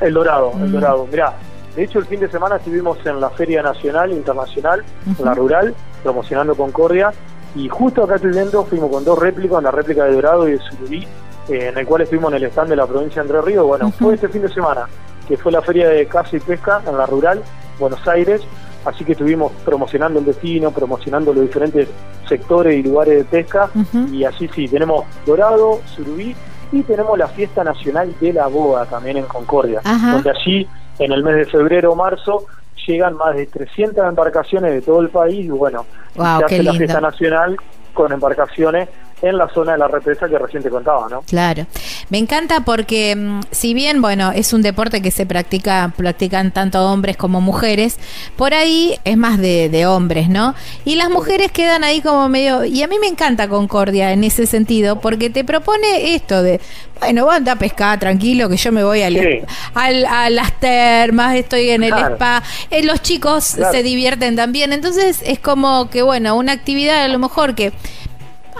El 0.00 0.14
dorado, 0.14 0.52
Mm. 0.54 0.62
el 0.64 0.72
dorado. 0.72 1.06
Mirá, 1.10 1.34
de 1.76 1.84
hecho 1.84 1.98
el 1.98 2.06
fin 2.06 2.20
de 2.20 2.30
semana 2.30 2.56
estuvimos 2.56 2.98
en 3.04 3.20
la 3.20 3.28
Feria 3.30 3.62
Nacional, 3.62 4.12
Internacional, 4.12 4.82
en 5.18 5.24
la 5.24 5.34
Rural, 5.34 5.74
promocionando 6.02 6.54
Concordia, 6.54 7.12
y 7.54 7.68
justo 7.68 8.04
acá 8.04 8.16
viendo, 8.22 8.64
fuimos 8.64 8.90
con 8.90 9.04
dos 9.04 9.18
réplicas, 9.18 9.62
la 9.62 9.70
réplica 9.70 10.04
de 10.04 10.12
dorado 10.12 10.48
y 10.48 10.52
de 10.52 10.58
surubí, 10.58 11.06
eh, 11.48 11.68
en 11.68 11.76
el 11.78 11.84
cual 11.86 12.02
estuvimos 12.02 12.32
en 12.32 12.36
el 12.38 12.44
stand 12.44 12.70
de 12.70 12.76
la 12.76 12.86
provincia 12.86 13.22
de 13.22 13.28
Entre 13.28 13.42
Ríos. 13.42 13.66
Bueno, 13.66 13.90
fue 13.98 14.14
este 14.14 14.28
fin 14.28 14.40
de 14.42 14.48
semana, 14.48 14.86
que 15.28 15.36
fue 15.36 15.52
la 15.52 15.60
Feria 15.60 15.88
de 15.88 16.06
Caza 16.06 16.36
y 16.36 16.40
Pesca 16.40 16.80
en 16.86 16.96
la 16.96 17.04
Rural, 17.06 17.42
Buenos 17.78 18.06
Aires, 18.08 18.40
así 18.84 19.04
que 19.04 19.12
estuvimos 19.12 19.52
promocionando 19.64 20.18
el 20.20 20.24
destino, 20.24 20.70
promocionando 20.70 21.32
los 21.32 21.44
diferentes 21.44 21.88
sectores 22.28 22.76
y 22.76 22.82
lugares 22.82 23.18
de 23.18 23.24
pesca, 23.24 23.70
y 24.12 24.24
así 24.24 24.48
sí, 24.54 24.68
tenemos 24.68 25.04
dorado, 25.26 25.80
surubí, 25.84 26.34
y 26.72 26.82
tenemos 26.82 27.18
la 27.18 27.26
fiesta 27.28 27.64
nacional 27.64 28.14
de 28.20 28.32
la 28.32 28.46
boda 28.46 28.86
también 28.86 29.16
en 29.16 29.24
Concordia, 29.24 29.80
donde 29.84 30.30
allí 30.30 30.68
en 30.98 31.12
el 31.12 31.22
mes 31.22 31.36
de 31.36 31.46
febrero 31.46 31.92
o 31.92 31.96
marzo 31.96 32.46
llegan 32.86 33.16
más 33.16 33.36
de 33.36 33.46
300 33.46 34.04
embarcaciones 34.06 34.72
de 34.72 34.82
todo 34.82 35.00
el 35.00 35.08
país 35.08 35.46
y 35.46 35.50
bueno, 35.50 35.86
se 36.14 36.22
hace 36.22 36.62
la 36.62 36.72
fiesta 36.74 37.00
nacional 37.00 37.56
con 37.92 38.12
embarcaciones 38.12 38.88
en 39.22 39.36
la 39.36 39.48
zona 39.52 39.72
de 39.72 39.78
la 39.78 39.88
represa 39.88 40.28
que 40.28 40.38
recién 40.38 40.62
te 40.62 40.70
contaba, 40.70 41.06
¿no? 41.10 41.22
Claro. 41.22 41.66
Me 42.08 42.18
encanta 42.18 42.60
porque 42.60 43.14
mm, 43.16 43.40
si 43.50 43.74
bien, 43.74 44.00
bueno, 44.00 44.32
es 44.32 44.52
un 44.52 44.62
deporte 44.62 45.02
que 45.02 45.10
se 45.10 45.26
practica, 45.26 45.92
practican 45.96 46.50
tanto 46.52 46.82
hombres 46.90 47.16
como 47.16 47.40
mujeres, 47.40 47.98
por 48.36 48.54
ahí 48.54 48.98
es 49.04 49.16
más 49.16 49.38
de, 49.38 49.68
de 49.68 49.86
hombres, 49.86 50.28
¿no? 50.28 50.54
Y 50.84 50.96
las 50.96 51.10
mujeres 51.10 51.52
quedan 51.52 51.84
ahí 51.84 52.00
como 52.00 52.28
medio... 52.28 52.64
Y 52.64 52.82
a 52.82 52.88
mí 52.88 52.98
me 52.98 53.06
encanta 53.08 53.48
Concordia 53.48 54.12
en 54.12 54.24
ese 54.24 54.46
sentido, 54.46 55.00
porque 55.00 55.30
te 55.30 55.44
propone 55.44 56.14
esto 56.14 56.42
de, 56.42 56.60
bueno, 57.00 57.24
vos 57.24 57.34
andá 57.34 57.52
a 57.52 57.56
pescar 57.56 57.98
tranquilo, 58.00 58.48
que 58.48 58.56
yo 58.56 58.72
me 58.72 58.84
voy 58.84 59.02
al, 59.02 59.14
Sí. 59.14 59.40
al- 59.74 60.06
a 60.06 60.30
las 60.30 60.58
termas, 60.60 61.34
estoy 61.36 61.70
en 61.70 61.82
el 61.84 61.90
Claro. 61.92 62.14
spa, 62.14 62.42
eh, 62.70 62.82
los 62.84 63.02
chicos 63.02 63.54
Claro. 63.56 63.72
se 63.72 63.82
divierten 63.82 64.36
también, 64.36 64.72
entonces 64.72 65.20
es 65.24 65.38
como 65.38 65.90
que, 65.90 66.02
bueno, 66.02 66.36
una 66.36 66.52
actividad 66.52 67.04
a 67.04 67.08
lo 67.08 67.18
mejor 67.18 67.54
que 67.54 67.72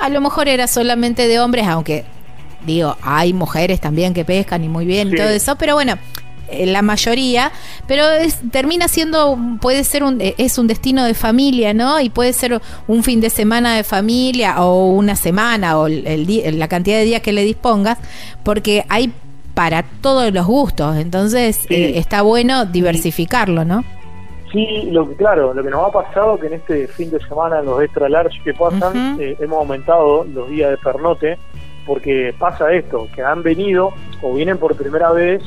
a 0.01 0.09
lo 0.09 0.21
mejor 0.21 0.49
era 0.49 0.67
solamente 0.67 1.29
de 1.29 1.41
hombres, 1.41 1.67
aunque 1.67 2.05
digo, 2.67 2.97
hay 3.03 3.33
mujeres 3.33 3.81
también 3.81 4.13
que 4.15 4.25
pescan 4.25 4.63
y 4.65 4.69
muy 4.69 4.85
bien 4.85 5.09
y 5.09 5.11
Sí. 5.13 5.17
todo 5.17 5.29
eso, 5.29 5.57
pero 5.57 5.75
bueno, 5.75 5.95
eh, 6.51 6.67
la 6.67 6.83
mayoría, 6.83 7.53
pero 7.87 8.09
es- 8.11 8.39
termina 8.51 8.89
siendo, 8.89 9.39
puede 9.61 9.85
ser 9.85 10.03
un, 10.03 10.21
eh, 10.21 10.35
es 10.37 10.59
un 10.59 10.67
destino 10.67 11.05
de 11.05 11.15
familia, 11.15 11.73
¿no? 11.75 12.01
Y 12.01 12.11
puede 12.11 12.33
ser 12.33 12.61
un 12.89 13.03
fin 13.05 13.21
de 13.21 13.31
semana 13.31 13.77
de 13.77 13.85
familia 13.85 14.61
o 14.63 14.91
una 14.91 15.15
semana 15.17 15.79
o 15.79 15.87
el, 15.87 16.07
el 16.07 16.59
la 16.59 16.67
cantidad 16.69 16.99
de 16.99 17.05
días 17.05 17.23
que 17.23 17.33
le 17.33 17.45
dispongas, 17.45 17.99
porque 18.43 18.85
hay 18.89 19.13
para 19.55 19.83
todos 19.83 20.33
los 20.33 20.47
gustos, 20.47 20.97
entonces 20.97 21.57
Sí. 21.69 21.75
eh, 21.75 21.93
está 21.99 22.23
bueno 22.23 22.65
diversificarlo, 22.67 23.65
¿no? 23.65 23.85
Sí, 24.53 24.89
lo 24.91 25.09
que 25.09 25.15
claro, 25.17 25.55
lo 25.55 25.63
que 25.63 25.71
nos 25.71 25.89
ha 25.89 25.93
pasado 25.93 26.39
que 26.39 26.49
en 26.49 26.55
este 26.55 26.89
fin 26.89 27.11
de 27.11 27.21
semana 27.21 27.61
en 27.61 27.67
los 27.67 27.81
extra 27.83 28.09
large 28.09 28.43
que 28.43 28.53
pasan 28.55 29.17
eh, 29.21 29.37
hemos 29.39 29.59
aumentado 29.61 30.25
los 30.25 30.49
días 30.49 30.71
de 30.71 30.77
pernote 30.79 31.39
porque 31.87 32.35
pasa 32.39 32.73
esto, 32.73 33.07
que 33.15 33.23
han 33.23 33.43
venido 33.43 33.93
o 34.23 34.35
vienen 34.35 34.59
por 34.59 34.75
primera 34.77 35.13
vez 35.13 35.43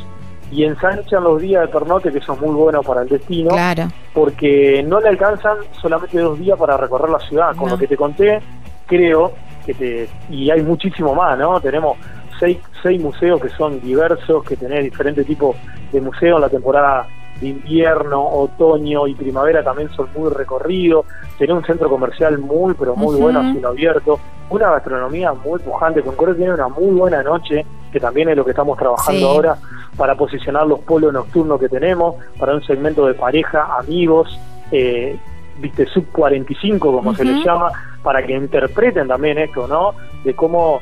y 0.52 0.64
ensanchan 0.66 1.24
los 1.24 1.42
días 1.42 1.62
de 1.64 1.68
pernote 1.68 2.12
que 2.12 2.22
son 2.22 2.40
muy 2.40 2.54
buenos 2.56 2.86
para 2.86 3.02
el 3.02 3.10
destino 3.10 3.50
Claro. 3.50 3.88
porque 4.14 4.84
no 4.88 5.00
le 5.02 5.10
alcanzan 5.10 5.58
solamente 5.82 6.20
dos 6.20 6.40
días 6.40 6.58
para 6.58 6.78
recorrer 6.78 7.10
la 7.10 7.20
ciudad. 7.20 7.56
Con 7.56 7.66
No. 7.70 7.72
lo 7.74 7.78
que 7.78 7.88
te 7.88 7.98
conté, 7.98 8.40
creo 8.86 9.32
que 9.66 9.74
te... 9.74 10.10
Y 10.30 10.50
hay 10.52 10.62
muchísimo 10.62 11.16
más, 11.16 11.38
¿no? 11.40 11.60
Tenemos 11.60 11.98
seis, 12.40 12.58
seis 12.82 13.02
museos 13.02 13.42
que 13.42 13.50
son 13.50 13.82
diversos, 13.82 14.44
que 14.44 14.56
tenés 14.56 14.84
diferentes 14.84 15.26
tipos 15.26 15.56
de 15.92 16.02
museo 16.02 16.36
en 16.36 16.42
la 16.42 16.50
temporada 16.50 17.08
de 17.44 17.50
invierno, 17.50 18.26
otoño 18.26 19.06
y 19.06 19.16
primavera 19.16 19.64
también 19.64 19.90
son 19.90 20.08
muy 20.16 20.32
recorridos. 20.32 21.06
Tiene 21.38 21.54
un 21.54 21.66
centro 21.66 21.90
comercial 21.90 22.40
muy, 22.40 22.74
pero 22.74 22.96
muy 22.96 23.20
bueno 23.20 23.42
a 23.42 23.52
cielo 23.52 23.68
abierto. 23.68 24.20
Una 24.50 24.72
gastronomía 24.72 25.34
muy 25.34 25.60
pujante. 25.60 26.02
Concordia 26.02 26.36
tiene 26.36 26.54
una 26.54 26.70
muy 26.70 26.96
buena 26.98 27.22
noche, 27.22 27.66
que 27.92 28.00
también 28.00 28.30
es 28.30 28.38
lo 28.38 28.46
que 28.46 28.52
estamos 28.52 28.78
trabajando 28.78 29.28
ahora 29.28 29.58
para 29.98 30.16
posicionar 30.16 30.66
los 30.66 30.80
polos 30.80 31.12
nocturnos 31.12 31.60
que 31.60 31.68
tenemos, 31.68 32.16
para 32.40 32.56
un 32.56 32.64
segmento 32.64 33.06
de 33.06 33.14
pareja, 33.14 33.78
amigos, 33.78 34.40
eh, 34.72 35.20
viste, 35.60 35.86
sub 35.88 36.06
45, 36.14 36.92
como 36.94 37.14
se 37.14 37.26
les 37.26 37.44
llama, 37.44 37.72
para 38.02 38.26
que 38.26 38.34
interpreten 38.34 39.08
también 39.10 39.38
esto, 39.38 39.68
¿no? 39.68 39.94
De 40.24 40.34
cómo 40.34 40.80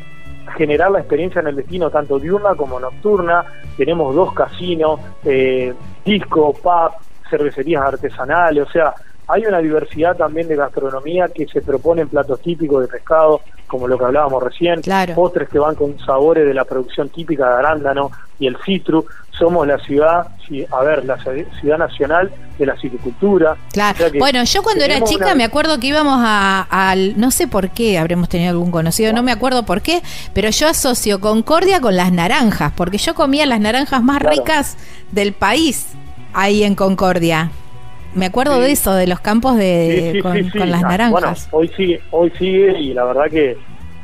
generar 0.57 0.91
la 0.91 0.99
experiencia 0.99 1.41
en 1.41 1.47
el 1.47 1.55
destino 1.55 1.89
tanto 1.89 2.19
diurna 2.19 2.55
como 2.55 2.79
nocturna. 2.79 3.45
Tenemos 3.77 4.15
dos 4.15 4.33
casinos, 4.33 4.99
eh, 5.23 5.73
disco, 6.05 6.53
pub, 6.53 6.91
cervecerías 7.29 7.83
artesanales, 7.83 8.67
o 8.67 8.71
sea, 8.71 8.93
hay 9.27 9.45
una 9.45 9.59
diversidad 9.59 10.17
también 10.17 10.49
de 10.49 10.57
gastronomía 10.57 11.29
que 11.29 11.47
se 11.47 11.61
proponen 11.61 12.09
platos 12.09 12.41
típicos 12.41 12.81
de 12.81 12.89
pescado, 12.89 13.39
como 13.65 13.87
lo 13.87 13.97
que 13.97 14.03
hablábamos 14.03 14.43
recién, 14.43 14.81
postres 15.15 15.47
que 15.47 15.57
van 15.57 15.75
con 15.75 15.97
sabores 15.99 16.45
de 16.45 16.53
la 16.53 16.65
producción 16.65 17.07
típica 17.07 17.47
de 17.47 17.55
arándano 17.59 18.11
y 18.39 18.47
el 18.47 18.57
citrus. 18.57 19.05
Somos 19.37 19.65
la 19.65 19.79
ciudad, 19.79 20.27
a 20.71 20.83
ver, 20.83 21.05
la 21.05 21.17
ciudad 21.59 21.77
nacional 21.77 22.31
de 22.59 22.65
la 22.65 22.75
citricultura. 22.77 23.55
Claro. 23.71 24.05
bueno, 24.19 24.43
yo 24.43 24.61
cuando 24.61 24.83
era 24.83 25.03
chica 25.03 25.33
me 25.35 25.43
acuerdo 25.43 25.79
que 25.79 25.87
íbamos 25.87 26.19
al, 26.23 27.19
no 27.19 27.31
sé 27.31 27.47
por 27.47 27.69
qué, 27.69 27.97
habremos 27.97 28.29
tenido 28.29 28.51
algún 28.51 28.71
conocido, 28.71 29.13
no 29.13 29.23
me 29.23 29.31
acuerdo 29.31 29.63
por 29.63 29.81
qué, 29.81 30.01
pero 30.33 30.49
yo 30.49 30.67
asocio 30.67 31.19
Concordia 31.19 31.79
con 31.79 31.95
las 31.95 32.11
naranjas, 32.11 32.71
porque 32.75 32.97
yo 32.97 33.15
comía 33.15 33.45
las 33.45 33.59
naranjas 33.59 34.03
más 34.03 34.21
ricas 34.21 34.77
del 35.11 35.33
país 35.33 35.87
ahí 36.33 36.63
en 36.63 36.75
Concordia. 36.75 37.51
Me 38.13 38.25
acuerdo 38.25 38.59
de 38.59 38.71
eso, 38.71 38.93
de 38.93 39.07
los 39.07 39.21
campos 39.21 39.55
de 39.55 40.19
con, 40.21 40.69
las 40.69 40.83
ah, 40.83 40.89
naranjas. 40.89 41.11
Bueno, 41.11 41.35
hoy 41.51 41.67
sigue, 41.75 42.01
hoy 42.11 42.31
sigue 42.37 42.79
y 42.79 42.93
la 42.93 43.05
verdad 43.05 43.25
que 43.29 43.57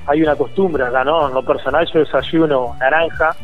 hay 0.05 0.21
una 0.21 0.35
costumbre 0.35 0.83
acá, 0.85 1.03
¿no? 1.03 1.27
En 1.27 1.33
lo 1.33 1.43
personal 1.43 1.85
yo 1.93 1.99
desayuno 1.99 2.75
naranja 2.79 3.35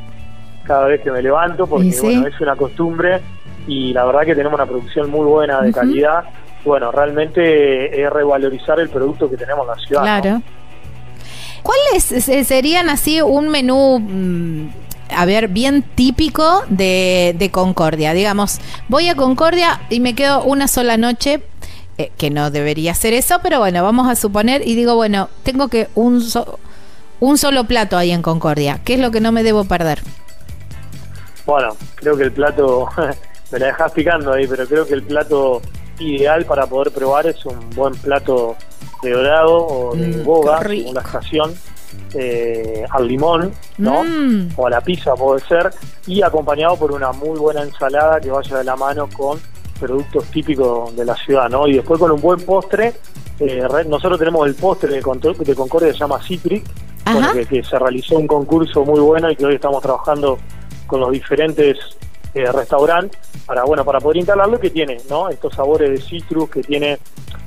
cada 0.63 0.85
vez 0.85 1.01
que 1.01 1.11
me 1.11 1.21
levanto 1.21 1.67
porque 1.67 1.95
bueno, 2.01 2.27
es 2.27 2.39
una 2.39 2.55
costumbre 2.55 3.21
y 3.67 3.93
la 3.93 4.05
verdad 4.05 4.21
que 4.21 4.35
tenemos 4.35 4.55
una 4.55 4.65
producción 4.65 5.09
muy 5.09 5.25
buena 5.25 5.61
de 5.61 5.71
calidad. 5.71 6.23
Bueno, 6.65 6.91
realmente 6.91 8.01
es 8.01 8.09
revalorizar 8.09 8.79
el 8.79 8.89
producto 8.89 9.29
que 9.29 9.37
tenemos 9.37 9.67
en 9.67 9.67
la 9.67 9.85
ciudad. 9.85 10.01
Claro. 10.01 10.41
¿Cuáles 11.61 12.03
serían 12.47 12.89
así 12.89 13.21
un 13.21 13.49
menú 13.49 13.99
mm, 13.99 14.67
a 15.15 15.25
ver, 15.25 15.47
bien 15.47 15.83
típico 15.83 16.63
de, 16.69 17.35
de, 17.37 17.51
Concordia. 17.51 18.13
Digamos, 18.13 18.59
voy 18.87 19.09
a 19.09 19.15
Concordia 19.15 19.81
y 19.89 19.99
me 19.99 20.15
quedo 20.15 20.43
una 20.43 20.67
sola 20.67 20.97
noche, 20.97 21.41
eh, 21.97 22.11
que 22.17 22.29
no 22.29 22.51
debería 22.51 22.93
ser 22.95 23.13
eso, 23.13 23.39
pero 23.43 23.59
bueno, 23.59 23.83
vamos 23.83 24.09
a 24.09 24.15
suponer 24.15 24.67
y 24.67 24.75
digo, 24.75 24.95
bueno, 24.95 25.29
tengo 25.43 25.67
que 25.67 25.87
un, 25.95 26.23
un 27.19 27.37
solo 27.37 27.65
plato 27.65 27.97
ahí 27.97 28.11
en 28.11 28.21
Concordia. 28.21 28.79
¿Qué 28.83 28.95
es 28.95 28.99
lo 28.99 29.11
que 29.11 29.21
no 29.21 29.31
me 29.31 29.43
debo 29.43 29.65
perder? 29.65 30.01
Bueno, 31.45 31.75
creo 31.95 32.15
que 32.15 32.23
el 32.23 32.31
plato, 32.31 32.87
me 33.51 33.59
la 33.59 33.67
dejas 33.67 33.91
picando 33.91 34.33
ahí, 34.33 34.47
pero 34.47 34.65
creo 34.65 34.85
que 34.85 34.93
el 34.93 35.03
plato 35.03 35.61
ideal 35.99 36.45
para 36.45 36.65
poder 36.65 36.91
probar 36.91 37.27
es 37.27 37.45
un 37.45 37.69
buen 37.71 37.93
plato 37.95 38.55
de 39.01 39.11
dorado 39.11 39.57
o 39.57 39.95
de 39.95 40.07
mm, 40.07 40.23
boga, 40.23 40.59
según 40.61 40.93
la 40.95 41.01
estación 41.01 41.53
eh, 42.13 42.85
al 42.89 43.07
limón, 43.07 43.51
¿no? 43.77 44.03
Mm. 44.03 44.49
O 44.55 44.67
a 44.67 44.69
la 44.69 44.81
pizza 44.81 45.13
puede 45.15 45.41
ser, 45.41 45.71
y 46.07 46.21
acompañado 46.21 46.77
por 46.77 46.91
una 46.91 47.11
muy 47.11 47.37
buena 47.37 47.61
ensalada 47.61 48.19
que 48.19 48.31
vaya 48.31 48.57
de 48.57 48.63
la 48.63 48.75
mano 48.75 49.07
con 49.15 49.39
productos 49.79 50.25
típicos 50.25 50.95
de 50.95 51.05
la 51.05 51.15
ciudad, 51.15 51.49
¿no? 51.49 51.67
Y 51.67 51.73
después 51.73 51.99
con 51.99 52.11
un 52.11 52.21
buen 52.21 52.39
postre, 52.41 52.93
eh, 53.39 53.63
nosotros 53.87 54.17
tenemos 54.17 54.47
el 54.47 54.55
postre 54.55 54.89
de, 54.89 55.01
de 55.01 55.55
Concordia 55.55 55.89
que 55.89 55.93
se 55.93 55.99
llama 55.99 56.21
Citric, 56.21 56.63
que, 57.49 57.63
se 57.63 57.79
realizó 57.79 58.17
un 58.17 58.27
concurso 58.27 58.85
muy 58.85 58.99
bueno 58.99 59.29
y 59.29 59.35
que 59.35 59.45
hoy 59.45 59.55
estamos 59.55 59.81
trabajando 59.81 60.37
con 60.93 61.01
los 61.01 61.11
diferentes 61.11 61.75
eh, 62.35 62.51
restaurantes 62.51 63.19
para 63.47 63.63
bueno 63.63 63.83
para 63.83 63.99
poder 63.99 64.17
instalarlo 64.17 64.59
que 64.59 64.69
tiene 64.69 64.97
no 65.09 65.27
estos 65.27 65.55
sabores 65.55 65.89
de 65.89 65.97
citrus 65.99 66.51
que 66.51 66.61
tiene 66.61 66.99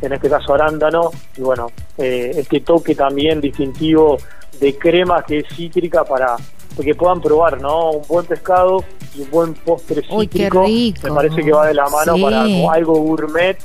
en 0.02 0.12
este 0.12 0.28
caso 0.28 0.52
arándano 0.52 1.12
y 1.37 1.42
bueno 1.42 1.70
eh, 1.96 2.32
este 2.35 2.59
toque 2.62 2.96
también 2.96 3.40
distintivo 3.40 4.18
de 4.59 4.76
crema 4.76 5.22
que 5.22 5.38
es 5.38 5.44
cítrica 5.54 6.02
para 6.02 6.35
que 6.82 6.94
puedan 6.94 7.22
probar, 7.22 7.59
¿no? 7.61 7.92
Un 7.92 8.06
buen 8.06 8.26
pescado 8.26 8.85
y 9.14 9.22
un 9.22 9.30
buen 9.30 9.54
postre 9.54 10.02
cítrico. 10.02 10.66
Me 10.66 11.11
parece 11.11 11.42
que 11.42 11.50
va 11.50 11.66
de 11.68 11.72
la 11.72 11.88
mano 11.88 12.16
para 12.20 12.42
algo 12.42 12.94
gourmet, 12.96 13.56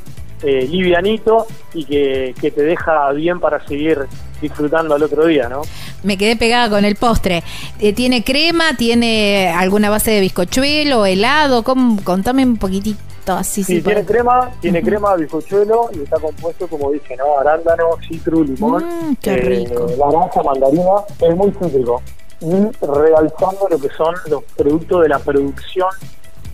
eh, 0.43 0.67
livianito 0.67 1.47
y 1.73 1.85
que, 1.85 2.33
que 2.39 2.51
te 2.51 2.63
deja 2.63 3.11
bien 3.11 3.39
para 3.39 3.65
seguir 3.67 4.07
disfrutando 4.41 4.95
al 4.95 5.03
otro 5.03 5.25
día, 5.25 5.47
¿no? 5.47 5.61
Me 6.03 6.17
quedé 6.17 6.35
pegada 6.35 6.69
con 6.69 6.83
el 6.83 6.95
postre. 6.95 7.43
Eh, 7.79 7.93
¿Tiene 7.93 8.23
crema? 8.23 8.75
¿Tiene 8.75 9.49
alguna 9.49 9.89
base 9.89 10.11
de 10.11 10.19
bizcochuelo, 10.21 11.05
helado? 11.05 11.63
¿Cómo? 11.63 12.01
Contame 12.03 12.43
un 12.43 12.57
poquitito 12.57 12.97
así. 13.27 13.63
Sí, 13.63 13.81
tiene 13.81 14.03
crema, 14.03 14.51
tiene 14.59 14.81
crema, 14.81 15.15
bizcochuelo 15.15 15.89
y 15.93 16.03
está 16.03 16.17
compuesto, 16.19 16.67
como 16.67 16.91
dije, 16.91 17.15
¿no? 17.17 17.37
Arándano, 17.39 17.97
citru, 18.07 18.43
limón, 18.43 18.83
mm, 18.83 19.15
qué 19.21 19.33
eh, 19.33 19.37
rico. 19.37 19.87
naranja, 19.97 20.41
mandarina. 20.43 20.91
Es 21.21 21.35
muy 21.35 21.51
cítrico. 21.51 22.01
Y 22.41 22.85
realzando 22.85 23.67
lo 23.69 23.79
que 23.79 23.89
son 23.89 24.15
los 24.27 24.43
productos 24.57 25.03
de 25.03 25.09
la 25.09 25.19
producción 25.19 25.89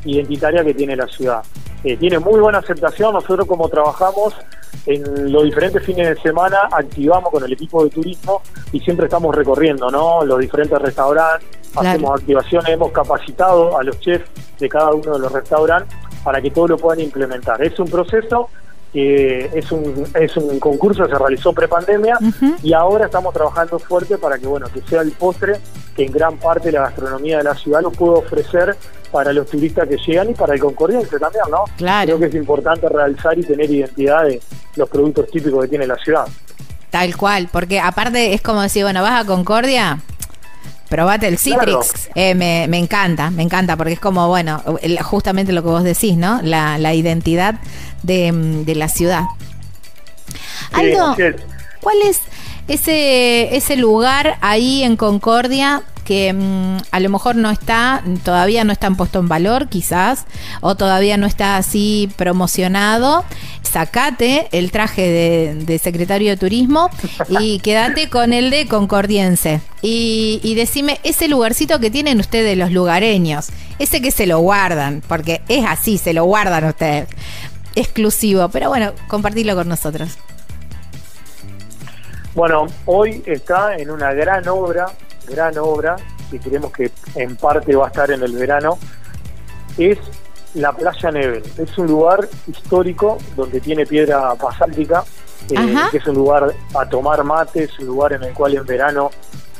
identitaria 0.03 0.63
que 0.63 0.73
tiene 0.73 0.97
la 0.97 1.07
ciudad. 1.07 1.41
Eh, 1.83 1.97
tiene 1.97 2.19
muy 2.19 2.39
buena 2.39 2.59
aceptación. 2.59 3.13
Nosotros 3.13 3.47
como 3.47 3.69
trabajamos 3.69 4.33
en 4.85 5.31
los 5.31 5.43
diferentes 5.43 5.83
fines 5.83 6.07
de 6.07 6.21
semana, 6.21 6.69
activamos 6.71 7.29
con 7.31 7.43
el 7.43 7.51
equipo 7.51 7.83
de 7.83 7.89
turismo 7.89 8.41
y 8.71 8.79
siempre 8.79 9.05
estamos 9.05 9.35
recorriendo 9.35 9.89
¿no? 9.89 10.23
los 10.25 10.39
diferentes 10.39 10.79
restaurantes, 10.79 11.47
hacemos 11.75 12.19
activaciones, 12.19 12.69
hemos 12.69 12.91
capacitado 12.91 13.77
a 13.77 13.83
los 13.83 13.99
chefs 13.99 14.29
de 14.59 14.69
cada 14.69 14.91
uno 14.91 15.13
de 15.13 15.19
los 15.19 15.31
restaurantes 15.31 15.93
para 16.23 16.41
que 16.41 16.51
todos 16.51 16.69
lo 16.69 16.77
puedan 16.77 17.01
implementar. 17.01 17.61
Es 17.61 17.77
un 17.79 17.89
proceso 17.89 18.49
que 18.93 19.49
es 19.53 19.71
un, 19.71 20.05
es 20.19 20.37
un 20.37 20.59
concurso 20.59 21.03
que 21.03 21.11
se 21.11 21.17
realizó 21.17 21.53
prepandemia 21.53 22.17
y 22.63 22.73
ahora 22.73 23.05
estamos 23.05 23.33
trabajando 23.33 23.79
fuerte 23.79 24.17
para 24.17 24.37
que 24.37 24.47
bueno 24.47 24.67
que 24.73 24.81
sea 24.81 25.01
el 25.01 25.11
postre 25.11 25.59
que 25.95 26.05
en 26.05 26.11
gran 26.11 26.37
parte 26.37 26.71
la 26.71 26.81
gastronomía 26.81 27.39
de 27.39 27.43
la 27.43 27.55
ciudad 27.55 27.81
lo 27.81 27.91
pueda 27.91 28.19
ofrecer 28.19 28.75
para 29.11 29.33
los 29.33 29.47
turistas 29.47 29.87
que 29.87 29.97
llegan 29.97 30.29
y 30.29 30.33
para 30.33 30.53
el 30.53 30.59
concordiense 30.59 31.17
también, 31.17 31.43
¿no? 31.49 31.63
Claro. 31.77 32.05
Creo 32.05 32.19
que 32.19 32.25
es 32.25 32.35
importante 32.35 32.87
realzar 32.89 33.37
y 33.37 33.43
tener 33.43 33.69
identidad 33.69 34.25
de 34.25 34.41
los 34.75 34.89
productos 34.89 35.29
típicos 35.31 35.63
que 35.63 35.69
tiene 35.69 35.87
la 35.87 35.95
ciudad. 35.95 36.27
Tal 36.89 37.15
cual, 37.17 37.49
porque 37.51 37.79
aparte 37.79 38.33
es 38.33 38.41
como 38.41 38.61
decir, 38.61 38.83
bueno, 38.83 39.01
vas 39.01 39.23
a 39.23 39.25
Concordia, 39.25 39.99
Probate 40.89 41.27
el 41.27 41.37
Citrix. 41.37 42.09
Eh, 42.15 42.33
me, 42.33 42.77
encanta, 42.77 43.29
me 43.29 43.43
encanta, 43.43 43.75
porque 43.75 43.93
es 43.93 43.99
como, 43.99 44.27
bueno, 44.27 44.63
justamente 45.03 45.51
lo 45.51 45.61
que 45.61 45.69
vos 45.69 45.83
decís, 45.83 46.15
¿no? 46.15 46.39
La, 46.41 46.77
la 46.77 46.93
identidad 46.93 47.55
de, 48.03 48.31
de, 48.65 48.75
la 48.75 48.87
ciudad. 48.87 49.23
Algo, 50.71 51.15
¿cuál 51.81 51.97
es 52.03 52.21
ese, 52.67 53.55
ese 53.55 53.75
lugar 53.77 54.37
ahí 54.41 54.83
en 54.83 54.97
Concordia 54.97 55.83
que 56.07 56.31
mm, 56.31 56.77
a 56.91 56.99
lo 57.01 57.09
mejor 57.09 57.35
no 57.35 57.51
está, 57.51 58.01
todavía 58.23 58.63
no 58.63 58.71
está 58.71 58.89
puesto 58.91 59.19
en 59.19 59.27
valor 59.27 59.67
quizás, 59.67 60.25
o 60.61 60.75
todavía 60.75 61.17
no 61.17 61.27
está 61.27 61.57
así 61.57 62.09
promocionado, 62.15 63.25
sacate 63.61 64.47
el 64.53 64.71
traje 64.71 65.57
de, 65.65 65.79
secretario 65.79 66.29
de 66.29 66.37
turismo 66.37 66.89
y 67.27 67.59
quédate 67.63 68.09
con 68.09 68.31
el 68.31 68.49
de 68.51 68.67
concordiense. 68.67 69.59
Y, 69.81 70.39
y 70.43 70.55
decime, 70.55 70.99
ese 71.03 71.27
lugarcito 71.27 71.79
que 71.79 71.91
tienen 71.91 72.21
ustedes 72.21 72.57
los 72.57 72.71
lugareños, 72.71 73.49
ese 73.77 74.01
que 74.01 74.11
se 74.11 74.27
lo 74.27 74.39
guardan, 74.39 75.03
porque 75.09 75.41
es 75.49 75.65
así, 75.65 75.97
se 75.97 76.13
lo 76.13 76.23
guardan 76.23 76.63
ustedes, 76.63 77.09
exclusivo, 77.79 78.49
pero 78.49 78.69
bueno, 78.69 78.93
compartirlo 79.07 79.55
con 79.55 79.67
nosotros. 79.67 80.17
Bueno, 82.35 82.67
hoy 82.85 83.23
está 83.25 83.75
en 83.75 83.89
una 83.89 84.13
gran 84.13 84.47
obra 84.47 84.87
gran 85.27 85.57
obra, 85.57 85.95
que 86.31 86.39
creemos 86.39 86.71
que 86.71 86.91
en 87.15 87.35
parte 87.35 87.75
va 87.75 87.85
a 87.85 87.87
estar 87.89 88.09
en 88.11 88.23
el 88.23 88.33
verano, 88.33 88.77
es 89.77 89.97
la 90.53 90.71
Playa 90.73 91.11
Nevel. 91.11 91.43
Es 91.57 91.77
un 91.77 91.87
lugar 91.87 92.27
histórico 92.47 93.17
donde 93.35 93.59
tiene 93.59 93.85
piedra 93.85 94.33
basáltica, 94.33 95.03
eh, 95.49 95.75
que 95.91 95.97
es 95.97 96.07
un 96.07 96.15
lugar 96.15 96.53
a 96.73 96.89
tomar 96.89 97.23
mate, 97.23 97.65
es 97.65 97.79
un 97.79 97.87
lugar 97.87 98.13
en 98.13 98.23
el 98.23 98.33
cual 98.33 98.55
en 98.55 98.65
verano 98.65 99.11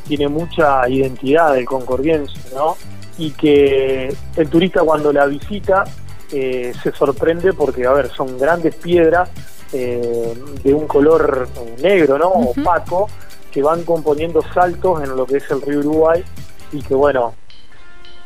tiene 0.08 0.27
mucha 0.27 0.88
identidad 0.89 1.53
del 1.53 1.65
concordiense, 1.65 2.39
¿no? 2.53 2.77
Y 3.17 3.32
que 3.32 4.15
el 4.36 4.49
turista 4.49 4.82
cuando 4.82 5.12
la 5.12 5.25
visita 5.25 5.84
eh, 6.31 6.73
se 6.81 6.91
sorprende 6.91 7.53
porque, 7.53 7.85
a 7.85 7.93
ver, 7.93 8.09
son 8.09 8.37
grandes 8.37 8.75
piedras 8.75 9.29
eh, 9.73 10.33
de 10.63 10.73
un 10.73 10.87
color 10.87 11.47
negro, 11.81 12.17
¿no? 12.17 12.27
Opaco, 12.29 13.09
que 13.51 13.61
van 13.61 13.83
componiendo 13.83 14.41
saltos 14.53 15.03
en 15.03 15.15
lo 15.15 15.25
que 15.25 15.37
es 15.37 15.51
el 15.51 15.61
río 15.61 15.79
Uruguay 15.79 16.23
y 16.71 16.81
que 16.81 16.95
bueno, 16.95 17.33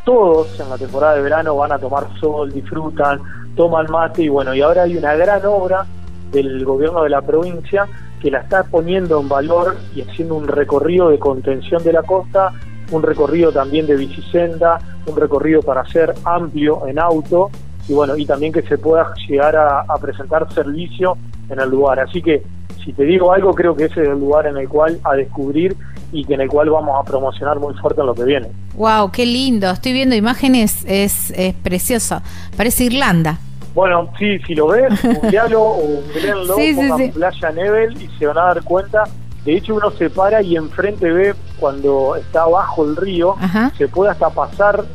todos 0.03 0.59
en 0.59 0.69
la 0.69 0.77
temporada 0.77 1.15
de 1.15 1.21
verano 1.21 1.55
van 1.55 1.71
a 1.71 1.79
tomar 1.79 2.07
sol, 2.19 2.51
disfrutan, 2.51 3.21
toman 3.55 3.89
mate 3.89 4.23
y 4.23 4.29
bueno, 4.29 4.53
y 4.53 4.61
ahora 4.61 4.83
hay 4.83 4.97
una 4.97 5.15
gran 5.15 5.45
obra 5.45 5.85
del 6.31 6.63
gobierno 6.65 7.03
de 7.03 7.09
la 7.09 7.21
provincia 7.21 7.87
que 8.21 8.31
la 8.31 8.39
está 8.39 8.63
poniendo 8.63 9.19
en 9.19 9.29
valor 9.29 9.77
y 9.95 10.01
haciendo 10.01 10.35
un 10.35 10.47
recorrido 10.47 11.09
de 11.09 11.19
contención 11.19 11.83
de 11.83 11.93
la 11.93 12.03
costa, 12.03 12.51
un 12.91 13.03
recorrido 13.03 13.51
también 13.51 13.87
de 13.87 13.95
bicisenda, 13.95 14.79
un 15.05 15.15
recorrido 15.15 15.61
para 15.61 15.85
ser 15.85 16.13
amplio 16.23 16.85
en 16.87 16.99
auto 16.99 17.49
y 17.91 17.93
bueno, 17.93 18.15
y 18.15 18.25
también 18.25 18.54
que 18.54 18.62
se 18.62 18.77
pueda 18.77 19.13
llegar 19.27 19.54
a, 19.54 19.82
a 19.82 19.97
presentar 19.97 20.47
servicio 20.54 21.17
en 21.49 21.60
el 21.60 21.69
lugar. 21.69 21.99
Así 21.99 22.21
que 22.21 22.41
si 22.86 22.93
te 22.93 23.04
digo 23.04 23.34
algo, 23.34 23.54
creo 23.54 23.75
que 23.75 23.84
ese 23.84 24.01
es 24.04 24.08
el 24.08 24.17
lugar 24.17 24.47
en 24.47 24.56
el 24.56 24.69
cual 24.69 24.97
a 25.04 25.13
descubrir 25.13 25.75
y 26.13 26.23
que 26.23 26.36
en 26.36 26.41
el 26.41 26.47
cual 26.47 26.69
vamos 26.69 26.95
a 26.97 27.04
promocionar 27.04 27.60
muy 27.60 27.73
fuerte 27.73 27.99
en 27.99 28.08
lo 28.08 28.15
que 28.15 28.23
viene. 28.23 28.47
Wow, 28.75 29.12
qué 29.12 29.25
lindo. 29.25 29.69
Estoy 29.69 29.91
viendo 29.91 30.15
imágenes, 30.15 30.86
es, 30.88 31.32
es 31.32 31.54
precioso. 31.56 32.21
Parece 32.56 32.86
Irlanda. 32.86 33.39
Bueno, 33.75 34.10
sí, 34.17 34.39
si 34.47 34.56
lo 34.56 34.67
ves, 34.67 34.93
googlealo 35.21 35.62
o 35.62 36.01
googlealo, 36.13 36.56
sí, 36.56 36.73
pongan 36.73 37.12
Playa 37.12 37.51
Nebel 37.51 38.01
y 38.01 38.08
se 38.17 38.25
van 38.25 38.38
a 38.38 38.43
dar 38.43 38.63
cuenta. 38.63 39.04
De 39.43 39.58
hecho, 39.58 39.75
uno 39.75 39.91
se 39.91 40.10
para 40.10 40.41
y 40.41 40.56
enfrente 40.56 41.12
ve 41.12 41.36
cuando 41.60 42.15
está 42.15 42.43
abajo 42.43 42.86
el 42.86 42.95
río, 42.95 43.36
se 43.77 43.89
puede 43.89 44.12
hasta 44.12 44.30
pasar. 44.30 44.86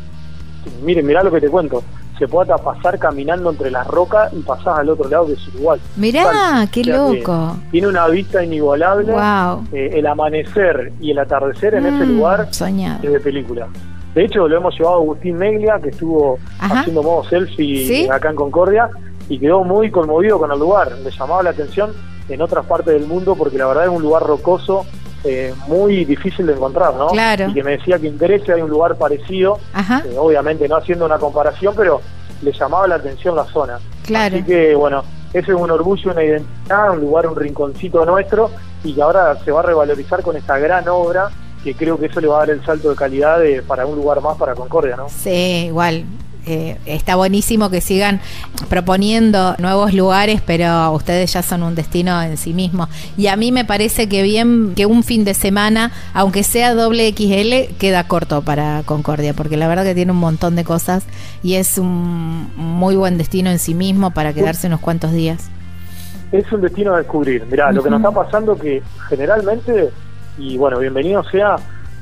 Miren, 0.83 1.05
mirá 1.05 1.23
lo 1.23 1.31
que 1.31 1.43
te 1.43 1.49
cuento 1.51 1.83
se 2.19 2.27
puede 2.29 2.53
hasta 2.53 2.65
pasar 2.65 2.99
caminando 2.99 3.51
entre 3.51 3.71
las 3.71 3.87
rocas 3.87 4.33
y 4.33 4.41
pasás 4.41 4.79
al 4.79 4.89
otro 4.89 5.09
lado 5.09 5.27
que 5.27 5.35
es 5.35 5.49
Uruguay. 5.49 5.81
Mirá, 5.97 6.67
qué 6.73 6.85
loco. 6.85 7.57
Tiene 7.71 7.89
una 7.89 8.07
vista 8.09 8.43
inigualable. 8.43 9.15
Eh, 9.73 9.91
el 9.95 10.07
amanecer 10.07 10.93
y 11.01 11.11
el 11.11 11.19
atardecer 11.19 11.75
en 11.75 11.87
ese 11.87 12.07
mm, 12.07 12.17
lugar 12.17 12.49
soñado. 12.53 13.01
es 13.03 13.13
de 13.13 13.21
película. 13.21 13.69
De 14.15 14.25
hecho, 14.25 14.49
lo 14.49 14.57
hemos 14.57 14.75
llevado 14.79 14.97
a 14.97 15.01
Agustín 15.01 15.37
Meglia, 15.37 15.79
que 15.83 15.91
estuvo 15.91 16.39
haciendo 16.59 17.03
modo 17.03 17.23
selfie 17.25 18.11
acá 18.11 18.31
en 18.31 18.37
Concordia, 18.37 18.89
y 19.29 19.39
quedó 19.39 19.63
muy 19.63 19.91
conmovido 19.91 20.39
con 20.39 20.51
el 20.51 20.59
lugar. 20.59 20.93
Le 21.05 21.11
llamaba 21.11 21.43
la 21.43 21.51
atención 21.51 21.93
en 22.29 22.41
otras 22.41 22.65
partes 22.65 22.95
del 22.95 23.07
mundo 23.07 23.35
porque 23.37 23.59
la 23.59 23.67
verdad 23.67 23.85
es 23.85 23.91
un 23.91 24.03
lugar 24.03 24.23
rocoso, 24.23 24.87
eh, 25.25 25.55
muy 25.67 26.05
difícil 26.05 26.47
de 26.47 26.53
encontrar, 26.53 26.95
¿no? 26.95 27.09
Claro. 27.09 27.49
Y 27.49 27.55
que 27.55 27.65
me 27.65 27.73
decía 27.73 27.99
que 27.99 28.07
interese 28.07 28.53
hay 28.53 28.63
un 28.63 28.71
lugar 28.71 28.97
parecido, 28.97 29.59
eh, 29.77 30.17
obviamente 30.17 30.69
no 30.69 30.77
haciendo 30.77 31.05
una 31.05 31.19
comparación, 31.19 31.75
pero 31.77 32.01
le 32.43 32.53
llamaba 32.53 32.87
la 32.87 32.97
atención 32.97 33.35
la 33.35 33.45
zona. 33.47 33.79
Claro. 34.05 34.37
Así 34.37 34.45
que, 34.45 34.75
bueno, 34.75 35.03
ese 35.33 35.53
es 35.53 35.59
un 35.59 35.71
orgullo, 35.71 36.13
una 36.13 36.23
identidad, 36.23 36.93
un 36.93 37.01
lugar, 37.01 37.27
un 37.27 37.37
rinconcito 37.37 38.05
nuestro, 38.05 38.51
y 38.85 38.95
que 38.95 39.03
ahora 39.03 39.37
se 39.45 39.51
va 39.51 39.61
a 39.61 39.65
revalorizar 39.65 40.23
con 40.23 40.37
esta 40.37 40.59
gran 40.59 40.89
obra 40.89 41.31
que 41.65 41.75
creo 41.75 41.99
que 41.99 42.07
eso 42.07 42.21
le 42.21 42.29
va 42.29 42.37
a 42.37 42.39
dar 42.41 42.51
el 42.51 42.65
salto 42.65 42.91
de 42.91 42.97
calidad 42.97 43.41
para 43.67 43.87
un 43.87 43.97
lugar 43.97 44.21
más 44.21 44.37
para 44.37 44.55
Concordia, 44.55 44.95
¿no? 44.95 45.09
Sí, 45.09 45.67
igual, 45.67 46.05
eh, 46.47 46.79
está 46.87 47.17
buenísimo 47.17 47.71
que 47.71 47.81
sigan 47.81 48.21
proponiendo 48.69 49.57
nuevos 49.59 49.93
lugares, 49.93 50.41
pero 50.41 50.93
ustedes 50.93 51.33
ya 51.33 51.43
son 51.43 51.65
un 51.65 51.75
destino 51.75 52.23
en 52.23 52.37
sí 52.37 52.55
mismo. 52.55 52.89
Y 53.17 53.27
a 53.27 53.37
mí 53.37 53.51
me 53.51 53.65
parece 53.65 54.09
que 54.09 54.23
bien 54.23 54.75
que 54.77 54.87
un 54.87 55.03
fin 55.03 55.25
de 55.25 55.35
semana, 55.35 55.91
aunque 56.15 56.45
sea 56.45 56.75
doble 56.75 57.13
XL, 57.13 57.75
queda 57.79 58.07
corto 58.07 58.43
para 58.43 58.85
Concordia, 58.85 59.35
porque 59.35 59.57
la 59.57 59.67
verdad 59.67 59.83
que 59.83 59.97
tiene 59.97 60.13
un 60.13 60.19
montón 60.19 60.55
de 60.55 60.63
cosas 60.63 61.05
y 61.43 61.55
es 61.55 61.79
un 61.79 62.49
muy 62.57 62.95
buen 62.95 63.19
destino 63.19 63.51
en 63.51 63.59
sí 63.59 63.75
mismo 63.75 64.13
para 64.13 64.33
quedarse 64.33 64.69
unos 64.69 64.79
cuantos 64.79 65.13
días. 65.13 65.51
Es 66.31 66.51
un 66.53 66.61
destino 66.61 66.95
a 66.95 66.99
descubrir. 66.99 67.45
Mirá, 67.51 67.73
lo 67.73 67.83
que 67.83 67.91
nos 67.91 67.99
está 67.99 68.13
pasando 68.13 68.57
que 68.57 68.83
generalmente, 69.09 69.91
y 70.39 70.57
bueno, 70.57 70.79
bienvenido 70.79 71.25
sea, 71.25 71.57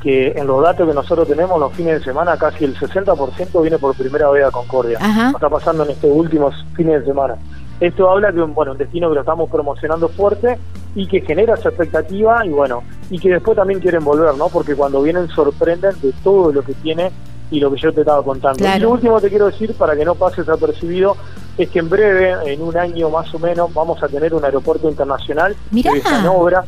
que 0.05 0.33
en 0.37 0.47
los 0.47 0.63
datos 0.63 0.87
que 0.87 0.95
nosotros 0.95 1.27
tenemos 1.27 1.59
los 1.59 1.73
fines 1.73 1.99
de 1.99 2.05
semana 2.05 2.37
casi 2.37 2.67
el 2.67 2.77
60% 2.77 3.63
viene 3.63 3.79
por 3.79 3.97
primera 3.97 4.29
vez 4.29 4.45
a 4.45 4.51
Concordia. 4.51 4.99
está 5.35 5.49
pasando 5.49 5.83
en 5.85 5.93
estos 5.93 6.11
últimos 6.13 6.55
fines 6.77 7.01
de 7.01 7.07
semana. 7.07 7.37
Esto 7.81 8.11
habla 8.11 8.31
de 8.31 8.43
un, 8.43 8.55
bueno, 8.55 8.73
un 8.73 8.79
destino 8.79 9.09
que 9.09 9.15
lo 9.15 9.23
estamos 9.23 9.49
promocionando 9.49 10.09
fuerte 10.09 10.59
y 10.95 11.07
que 11.07 11.23
genera 11.23 11.55
esa 11.55 11.71
expectativa 11.71 12.45
y 12.45 12.51
bueno, 12.51 12.83
y 13.09 13.19
que 13.19 13.31
después 13.31 13.57
también 13.57 13.81
quieren 13.81 14.05
volver, 14.05 14.37
¿no? 14.37 14.49
Porque 14.49 14.77
cuando 14.77 15.03
vienen 15.03 15.27
sorprenden 15.29 15.99
de 16.03 16.13
todo 16.23 16.53
lo 16.53 16.63
que 16.63 16.75
tiene 16.75 17.11
y 17.51 17.59
lo 17.59 17.73
que 17.73 17.81
yo 17.81 17.91
te 17.91 18.01
estaba 18.01 18.23
contando. 18.23 18.63
Y 18.63 18.79
lo 18.79 18.91
último 18.91 19.17
que 19.17 19.23
te 19.23 19.31
quiero 19.31 19.47
decir, 19.47 19.75
para 19.75 19.97
que 19.97 20.05
no 20.05 20.15
pase 20.15 20.43
desapercibido, 20.43 21.17
es 21.57 21.71
que 21.71 21.79
en 21.79 21.89
breve, 21.89 22.53
en 22.53 22.61
un 22.61 22.77
año 22.77 23.09
más 23.09 23.35
o 23.35 23.39
menos, 23.39 23.73
vamos 23.73 24.03
a 24.03 24.09
tener 24.09 24.35
un 24.35 24.45
aeropuerto 24.45 24.89
internacional 24.89 25.57
Mirá. 25.71 25.93
que 25.93 25.99
está 25.99 26.21
en 26.21 26.27
obra 26.27 26.65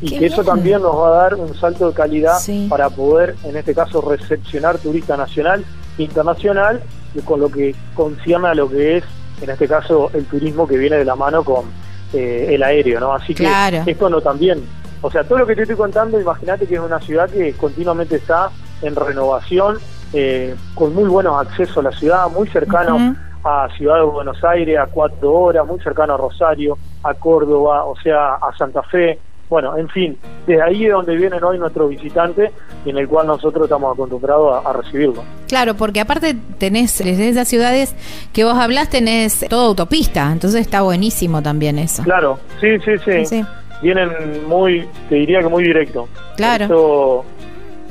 y 0.00 0.18
que 0.18 0.26
eso 0.26 0.44
también 0.44 0.82
nos 0.82 0.96
va 0.96 1.08
a 1.08 1.22
dar 1.22 1.34
un 1.34 1.54
salto 1.54 1.88
de 1.88 1.94
calidad 1.94 2.38
para 2.68 2.88
poder, 2.90 3.34
en 3.44 3.56
este 3.56 3.74
caso, 3.74 4.00
recepcionar 4.00 4.78
turista 4.78 5.16
nacional, 5.16 5.64
internacional, 5.98 6.80
y 7.14 7.20
con 7.20 7.40
lo 7.40 7.50
que 7.50 7.74
concierne 7.94 8.48
a 8.48 8.54
lo 8.54 8.68
que 8.68 8.98
es, 8.98 9.04
en 9.42 9.50
este 9.50 9.66
caso, 9.66 10.10
el 10.14 10.24
turismo 10.26 10.66
que 10.66 10.76
viene 10.76 10.96
de 10.96 11.04
la 11.04 11.16
mano 11.16 11.42
con 11.42 11.64
eh, 12.12 12.46
el 12.50 12.62
aéreo, 12.62 13.00
¿no? 13.00 13.12
Así 13.12 13.34
que 13.34 13.48
esto 13.86 14.08
no 14.08 14.20
también, 14.20 14.62
o 15.02 15.10
sea, 15.10 15.24
todo 15.24 15.38
lo 15.38 15.46
que 15.46 15.56
te 15.56 15.62
estoy 15.62 15.76
contando, 15.76 16.20
imagínate 16.20 16.66
que 16.66 16.74
es 16.74 16.80
una 16.80 17.00
ciudad 17.00 17.28
que 17.28 17.52
continuamente 17.54 18.16
está 18.16 18.50
en 18.82 18.94
renovación, 18.94 19.78
eh, 20.12 20.54
con 20.74 20.94
muy 20.94 21.04
buenos 21.04 21.40
accesos 21.40 21.78
a 21.78 21.82
la 21.82 21.92
ciudad, 21.92 22.30
muy 22.30 22.48
cercano 22.48 23.16
a 23.44 23.68
Ciudad 23.76 23.96
de 23.96 24.02
Buenos 24.02 24.42
Aires, 24.44 24.78
a 24.78 24.86
cuatro 24.86 25.32
horas, 25.32 25.66
muy 25.66 25.80
cercano 25.80 26.14
a 26.14 26.16
Rosario, 26.16 26.76
a 27.02 27.14
Córdoba, 27.14 27.84
o 27.84 27.96
sea, 27.96 28.34
a 28.34 28.56
Santa 28.56 28.82
Fe, 28.82 29.18
bueno, 29.48 29.76
en 29.76 29.88
fin, 29.88 30.16
desde 30.46 30.62
ahí 30.62 30.84
es 30.84 30.92
donde 30.92 31.16
vienen 31.16 31.42
hoy 31.42 31.58
nuestros 31.58 31.88
visitantes 31.90 32.50
y 32.84 32.90
en 32.90 32.98
el 32.98 33.08
cual 33.08 33.26
nosotros 33.26 33.64
estamos 33.64 33.94
acostumbrados 33.94 34.64
a, 34.64 34.72
recibirlo. 34.72 35.24
Claro, 35.48 35.74
porque 35.74 36.00
aparte 36.00 36.36
tenés, 36.58 36.98
desde 36.98 37.28
esas 37.28 37.48
ciudades 37.48 37.94
que 38.32 38.44
vos 38.44 38.54
hablas, 38.54 38.90
tenés 38.90 39.46
todo 39.48 39.68
autopista, 39.68 40.30
entonces 40.30 40.60
está 40.60 40.82
buenísimo 40.82 41.42
también 41.42 41.78
eso. 41.78 42.02
Claro, 42.02 42.38
sí, 42.60 42.78
sí, 42.84 43.24
sí. 43.24 43.44
Vienen 43.82 44.10
muy, 44.48 44.86
te 45.08 45.14
diría 45.14 45.40
que 45.40 45.48
muy 45.48 45.64
directo. 45.64 46.08
Claro. 46.36 46.64
Eso 46.64 47.24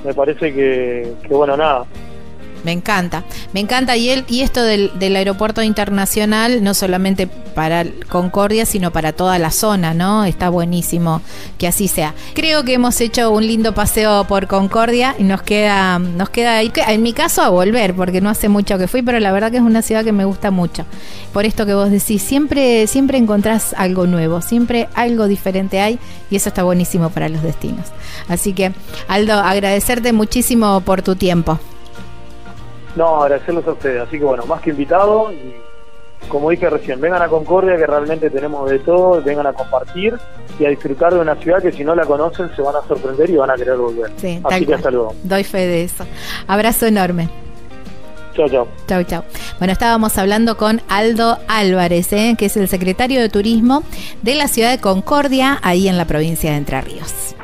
me 0.06 0.14
parece 0.14 0.54
que, 0.54 1.14
que 1.28 1.34
bueno, 1.34 1.58
nada, 1.58 1.86
me 2.68 2.74
encanta, 2.74 3.24
me 3.54 3.62
encanta. 3.62 3.96
Y, 3.96 4.10
él, 4.10 4.26
y 4.28 4.42
esto 4.42 4.62
del, 4.62 5.16
aeropuerto 5.16 5.64
internacional, 5.64 6.62
no 6.62 6.74
solamente 6.74 7.26
para 7.26 7.86
Concordia, 8.10 8.66
sino 8.66 8.92
para 8.92 9.14
toda 9.14 9.40
la 9.40 9.52
zona, 9.52 9.94
¿no? 9.94 10.26
Está 10.26 10.50
buenísimo 10.50 11.22
que 11.58 11.66
así 11.66 11.88
sea. 11.88 12.14
Creo 12.34 12.66
que 12.66 12.74
hemos 12.74 13.00
hecho 13.00 13.32
un 13.32 13.48
lindo 13.48 13.74
paseo 13.74 14.26
por 14.26 14.48
Concordia 14.48 15.16
y 15.18 15.24
nos 15.24 15.44
queda, 15.44 15.98
nos 15.98 16.30
queda 16.30 16.62
en 16.62 17.02
mi 17.02 17.14
caso, 17.14 17.42
a 17.42 17.48
volver, 17.48 17.96
porque 17.96 18.20
no 18.20 18.30
hace 18.30 18.50
mucho 18.50 18.78
que 18.78 18.90
fui, 18.90 19.02
pero 19.02 19.22
la 19.22 19.32
verdad 19.32 19.50
que 19.50 19.58
es 19.58 19.64
una 19.64 19.82
ciudad 19.82 20.04
que 20.04 20.12
me 20.12 20.26
gusta 20.26 20.52
mucho. 20.52 20.86
Por 21.32 21.46
esto 21.46 21.66
que 21.66 21.74
vos 21.74 21.90
decís, 21.90 22.22
siempre, 22.22 22.86
siempre 22.88 23.18
encontrás 23.18 23.74
algo 23.78 24.08
nuevo, 24.08 24.42
siempre 24.42 24.90
algo 24.94 25.30
diferente 25.30 25.80
hay 25.80 26.00
y 26.30 26.36
eso 26.36 26.50
está 26.50 26.64
buenísimo 26.64 27.12
para 27.12 27.30
los 27.30 27.44
destinos. 27.44 27.86
Así 28.28 28.52
que, 28.52 28.74
Aldo, 29.08 29.36
agradecerte 29.36 30.12
muchísimo 30.12 30.82
por 30.82 31.02
tu 31.02 31.16
tiempo. 31.16 31.62
No, 32.98 33.24
agradecerles 33.24 33.68
a 33.68 33.72
ustedes. 33.74 34.02
Así 34.02 34.18
que 34.18 34.26
bueno, 34.26 34.46
más 34.48 34.60
que 34.62 34.72
invitado 34.72 35.32
y 35.32 35.56
como 36.28 36.50
dije 36.50 36.70
recién, 36.70 37.00
vengan 37.00 37.22
a 37.22 37.28
Concordia 37.28 37.78
que 37.78 37.86
realmente 37.86 38.30
tenemos 38.30 38.70
de 38.70 38.80
todo, 38.80 39.22
vengan 39.22 39.46
a 39.46 39.54
compartir 39.54 40.16
y 40.60 40.66
a 40.66 40.70
disfrutar 40.70 41.14
de 41.14 41.20
una 41.20 41.36
ciudad 41.36 41.62
que 41.62 41.72
si 41.72 41.84
no 41.84 41.96
la 41.96 42.06
conocen 42.06 42.50
se 42.56 42.62
van 42.62 42.76
a 42.76 42.82
sorprender 42.88 43.30
y 43.30 43.38
van 43.38 43.52
a 43.52 43.56
querer 43.56 43.78
volver. 43.78 44.12
Sí, 44.18 44.42
Así 44.44 44.66
que 44.66 44.74
hasta 44.74 44.90
luego. 44.90 45.14
Doy 45.24 45.44
fe 45.44 45.68
de 45.68 45.84
eso. 45.84 46.06
Abrazo 46.48 46.88
enorme. 46.88 47.30
Chao, 48.36 48.50
chao. 48.50 48.68
Chao, 48.88 49.04
chao. 49.04 49.24
Bueno, 49.60 49.74
estábamos 49.74 50.18
hablando 50.18 50.58
con 50.58 50.82
Aldo 50.90 51.38
Álvarez, 51.48 52.12
¿eh? 52.14 52.36
que 52.38 52.48
es 52.48 52.58
el 52.58 52.68
secretario 52.68 53.22
de 53.22 53.30
Turismo 53.30 53.84
de 54.22 54.36
la 54.36 54.48
ciudad 54.48 54.72
de 54.72 54.80
Concordia, 54.80 55.60
ahí 55.62 55.88
en 55.88 55.98
la 55.98 56.06
provincia 56.06 56.52
de 56.52 56.58
Entre 56.58 56.82
Ríos. 56.82 57.37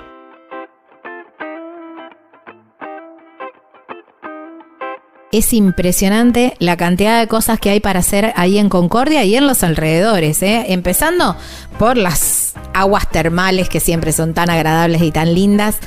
Es 5.33 5.51
impresionante 5.51 6.55
la 6.59 6.77
cantidad 6.77 7.19
de 7.19 7.27
cosas 7.27 7.59
que 7.59 7.71
hay 7.71 7.79
para 7.79 7.99
hacer 7.99 8.33
ahí 8.35 8.59
en 8.59 8.69
Concordia 8.69 9.25
y 9.25 9.35
en 9.35 9.47
los 9.47 9.63
alrededores, 9.63 10.41
¿eh? 10.43 10.65
empezando 10.69 11.35
por 11.79 11.97
las 11.97 12.52
aguas 12.73 13.09
termales 13.09 13.69
que 13.69 13.79
siempre 13.79 14.11
son 14.11 14.33
tan 14.33 14.49
agradables 14.49 15.01
y 15.01 15.11
tan 15.11 15.33
lindas, 15.33 15.77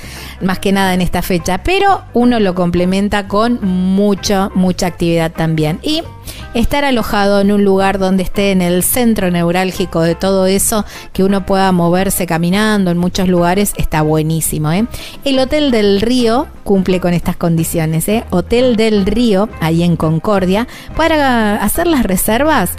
más 0.40 0.58
que 0.58 0.72
nada 0.72 0.94
en 0.94 1.00
esta 1.00 1.22
fecha, 1.22 1.62
pero 1.62 2.02
uno 2.14 2.40
lo 2.40 2.54
complementa 2.54 3.28
con 3.28 3.58
mucha, 3.62 4.50
mucha 4.54 4.86
actividad 4.86 5.32
también. 5.32 5.78
Y 5.82 6.02
estar 6.54 6.84
alojado 6.84 7.40
en 7.40 7.52
un 7.52 7.64
lugar 7.64 7.98
donde 7.98 8.22
esté 8.22 8.50
en 8.50 8.62
el 8.62 8.82
centro 8.82 9.30
neurálgico 9.30 10.00
de 10.00 10.14
todo 10.14 10.46
eso, 10.46 10.84
que 11.12 11.24
uno 11.24 11.44
pueda 11.44 11.70
moverse 11.72 12.26
caminando 12.26 12.90
en 12.90 12.98
muchos 12.98 13.28
lugares, 13.28 13.72
está 13.76 14.02
buenísimo. 14.02 14.72
¿eh? 14.72 14.86
El 15.24 15.38
Hotel 15.38 15.70
del 15.70 16.00
Río 16.00 16.46
cumple 16.64 17.00
con 17.00 17.14
estas 17.14 17.36
condiciones. 17.36 18.08
¿eh? 18.08 18.24
Hotel 18.30 18.76
del 18.76 19.06
Río, 19.06 19.48
ahí 19.60 19.82
en 19.82 19.96
Concordia, 19.96 20.66
para 20.96 21.62
hacer 21.62 21.86
las 21.86 22.04
reservas 22.04 22.70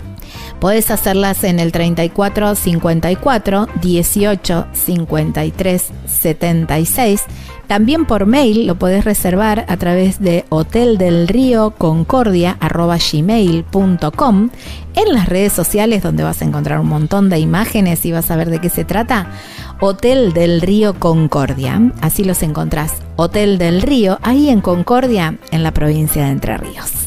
Podés 0.60 0.90
hacerlas 0.92 1.44
en 1.44 1.60
el 1.60 1.72
34 1.72 2.56
54 2.56 3.68
18 3.82 4.68
53 4.74 5.92
76. 6.08 7.24
También 7.68 8.06
por 8.06 8.26
mail 8.26 8.66
lo 8.66 8.76
podés 8.76 9.04
reservar 9.04 9.66
a 9.68 9.78
través 9.78 10.20
de 10.20 10.46
Hotel 10.50 10.98
del 10.98 11.28
Río 11.28 11.72
Concordia 11.72 12.58
gmail.com. 12.62 14.50
En 14.96 15.14
las 15.14 15.30
redes 15.30 15.54
sociales 15.54 16.02
donde 16.02 16.24
vas 16.24 16.42
a 16.42 16.46
encontrar 16.46 16.80
un 16.80 16.88
montón 16.88 17.30
de 17.30 17.40
imágenes 17.40 18.06
y 18.06 18.12
vas 18.12 18.32
a 18.32 18.38
ver 18.38 18.50
de 18.50 18.60
qué 18.60 18.70
se 18.70 18.86
trata. 18.86 19.28
Hotel 19.80 20.34
del 20.34 20.62
Río 20.62 20.98
Concordia. 20.98 21.92
Así 22.02 22.24
los 22.24 22.42
encontrás. 22.42 22.94
Hotel 23.16 23.58
del 23.58 23.82
Río, 23.82 24.18
ahí 24.24 24.50
en 24.50 24.62
Concordia, 24.62 25.38
en 25.52 25.62
la 25.62 25.72
provincia 25.72 26.26
de 26.26 26.32
Entre 26.32 26.58
Ríos. 26.58 27.07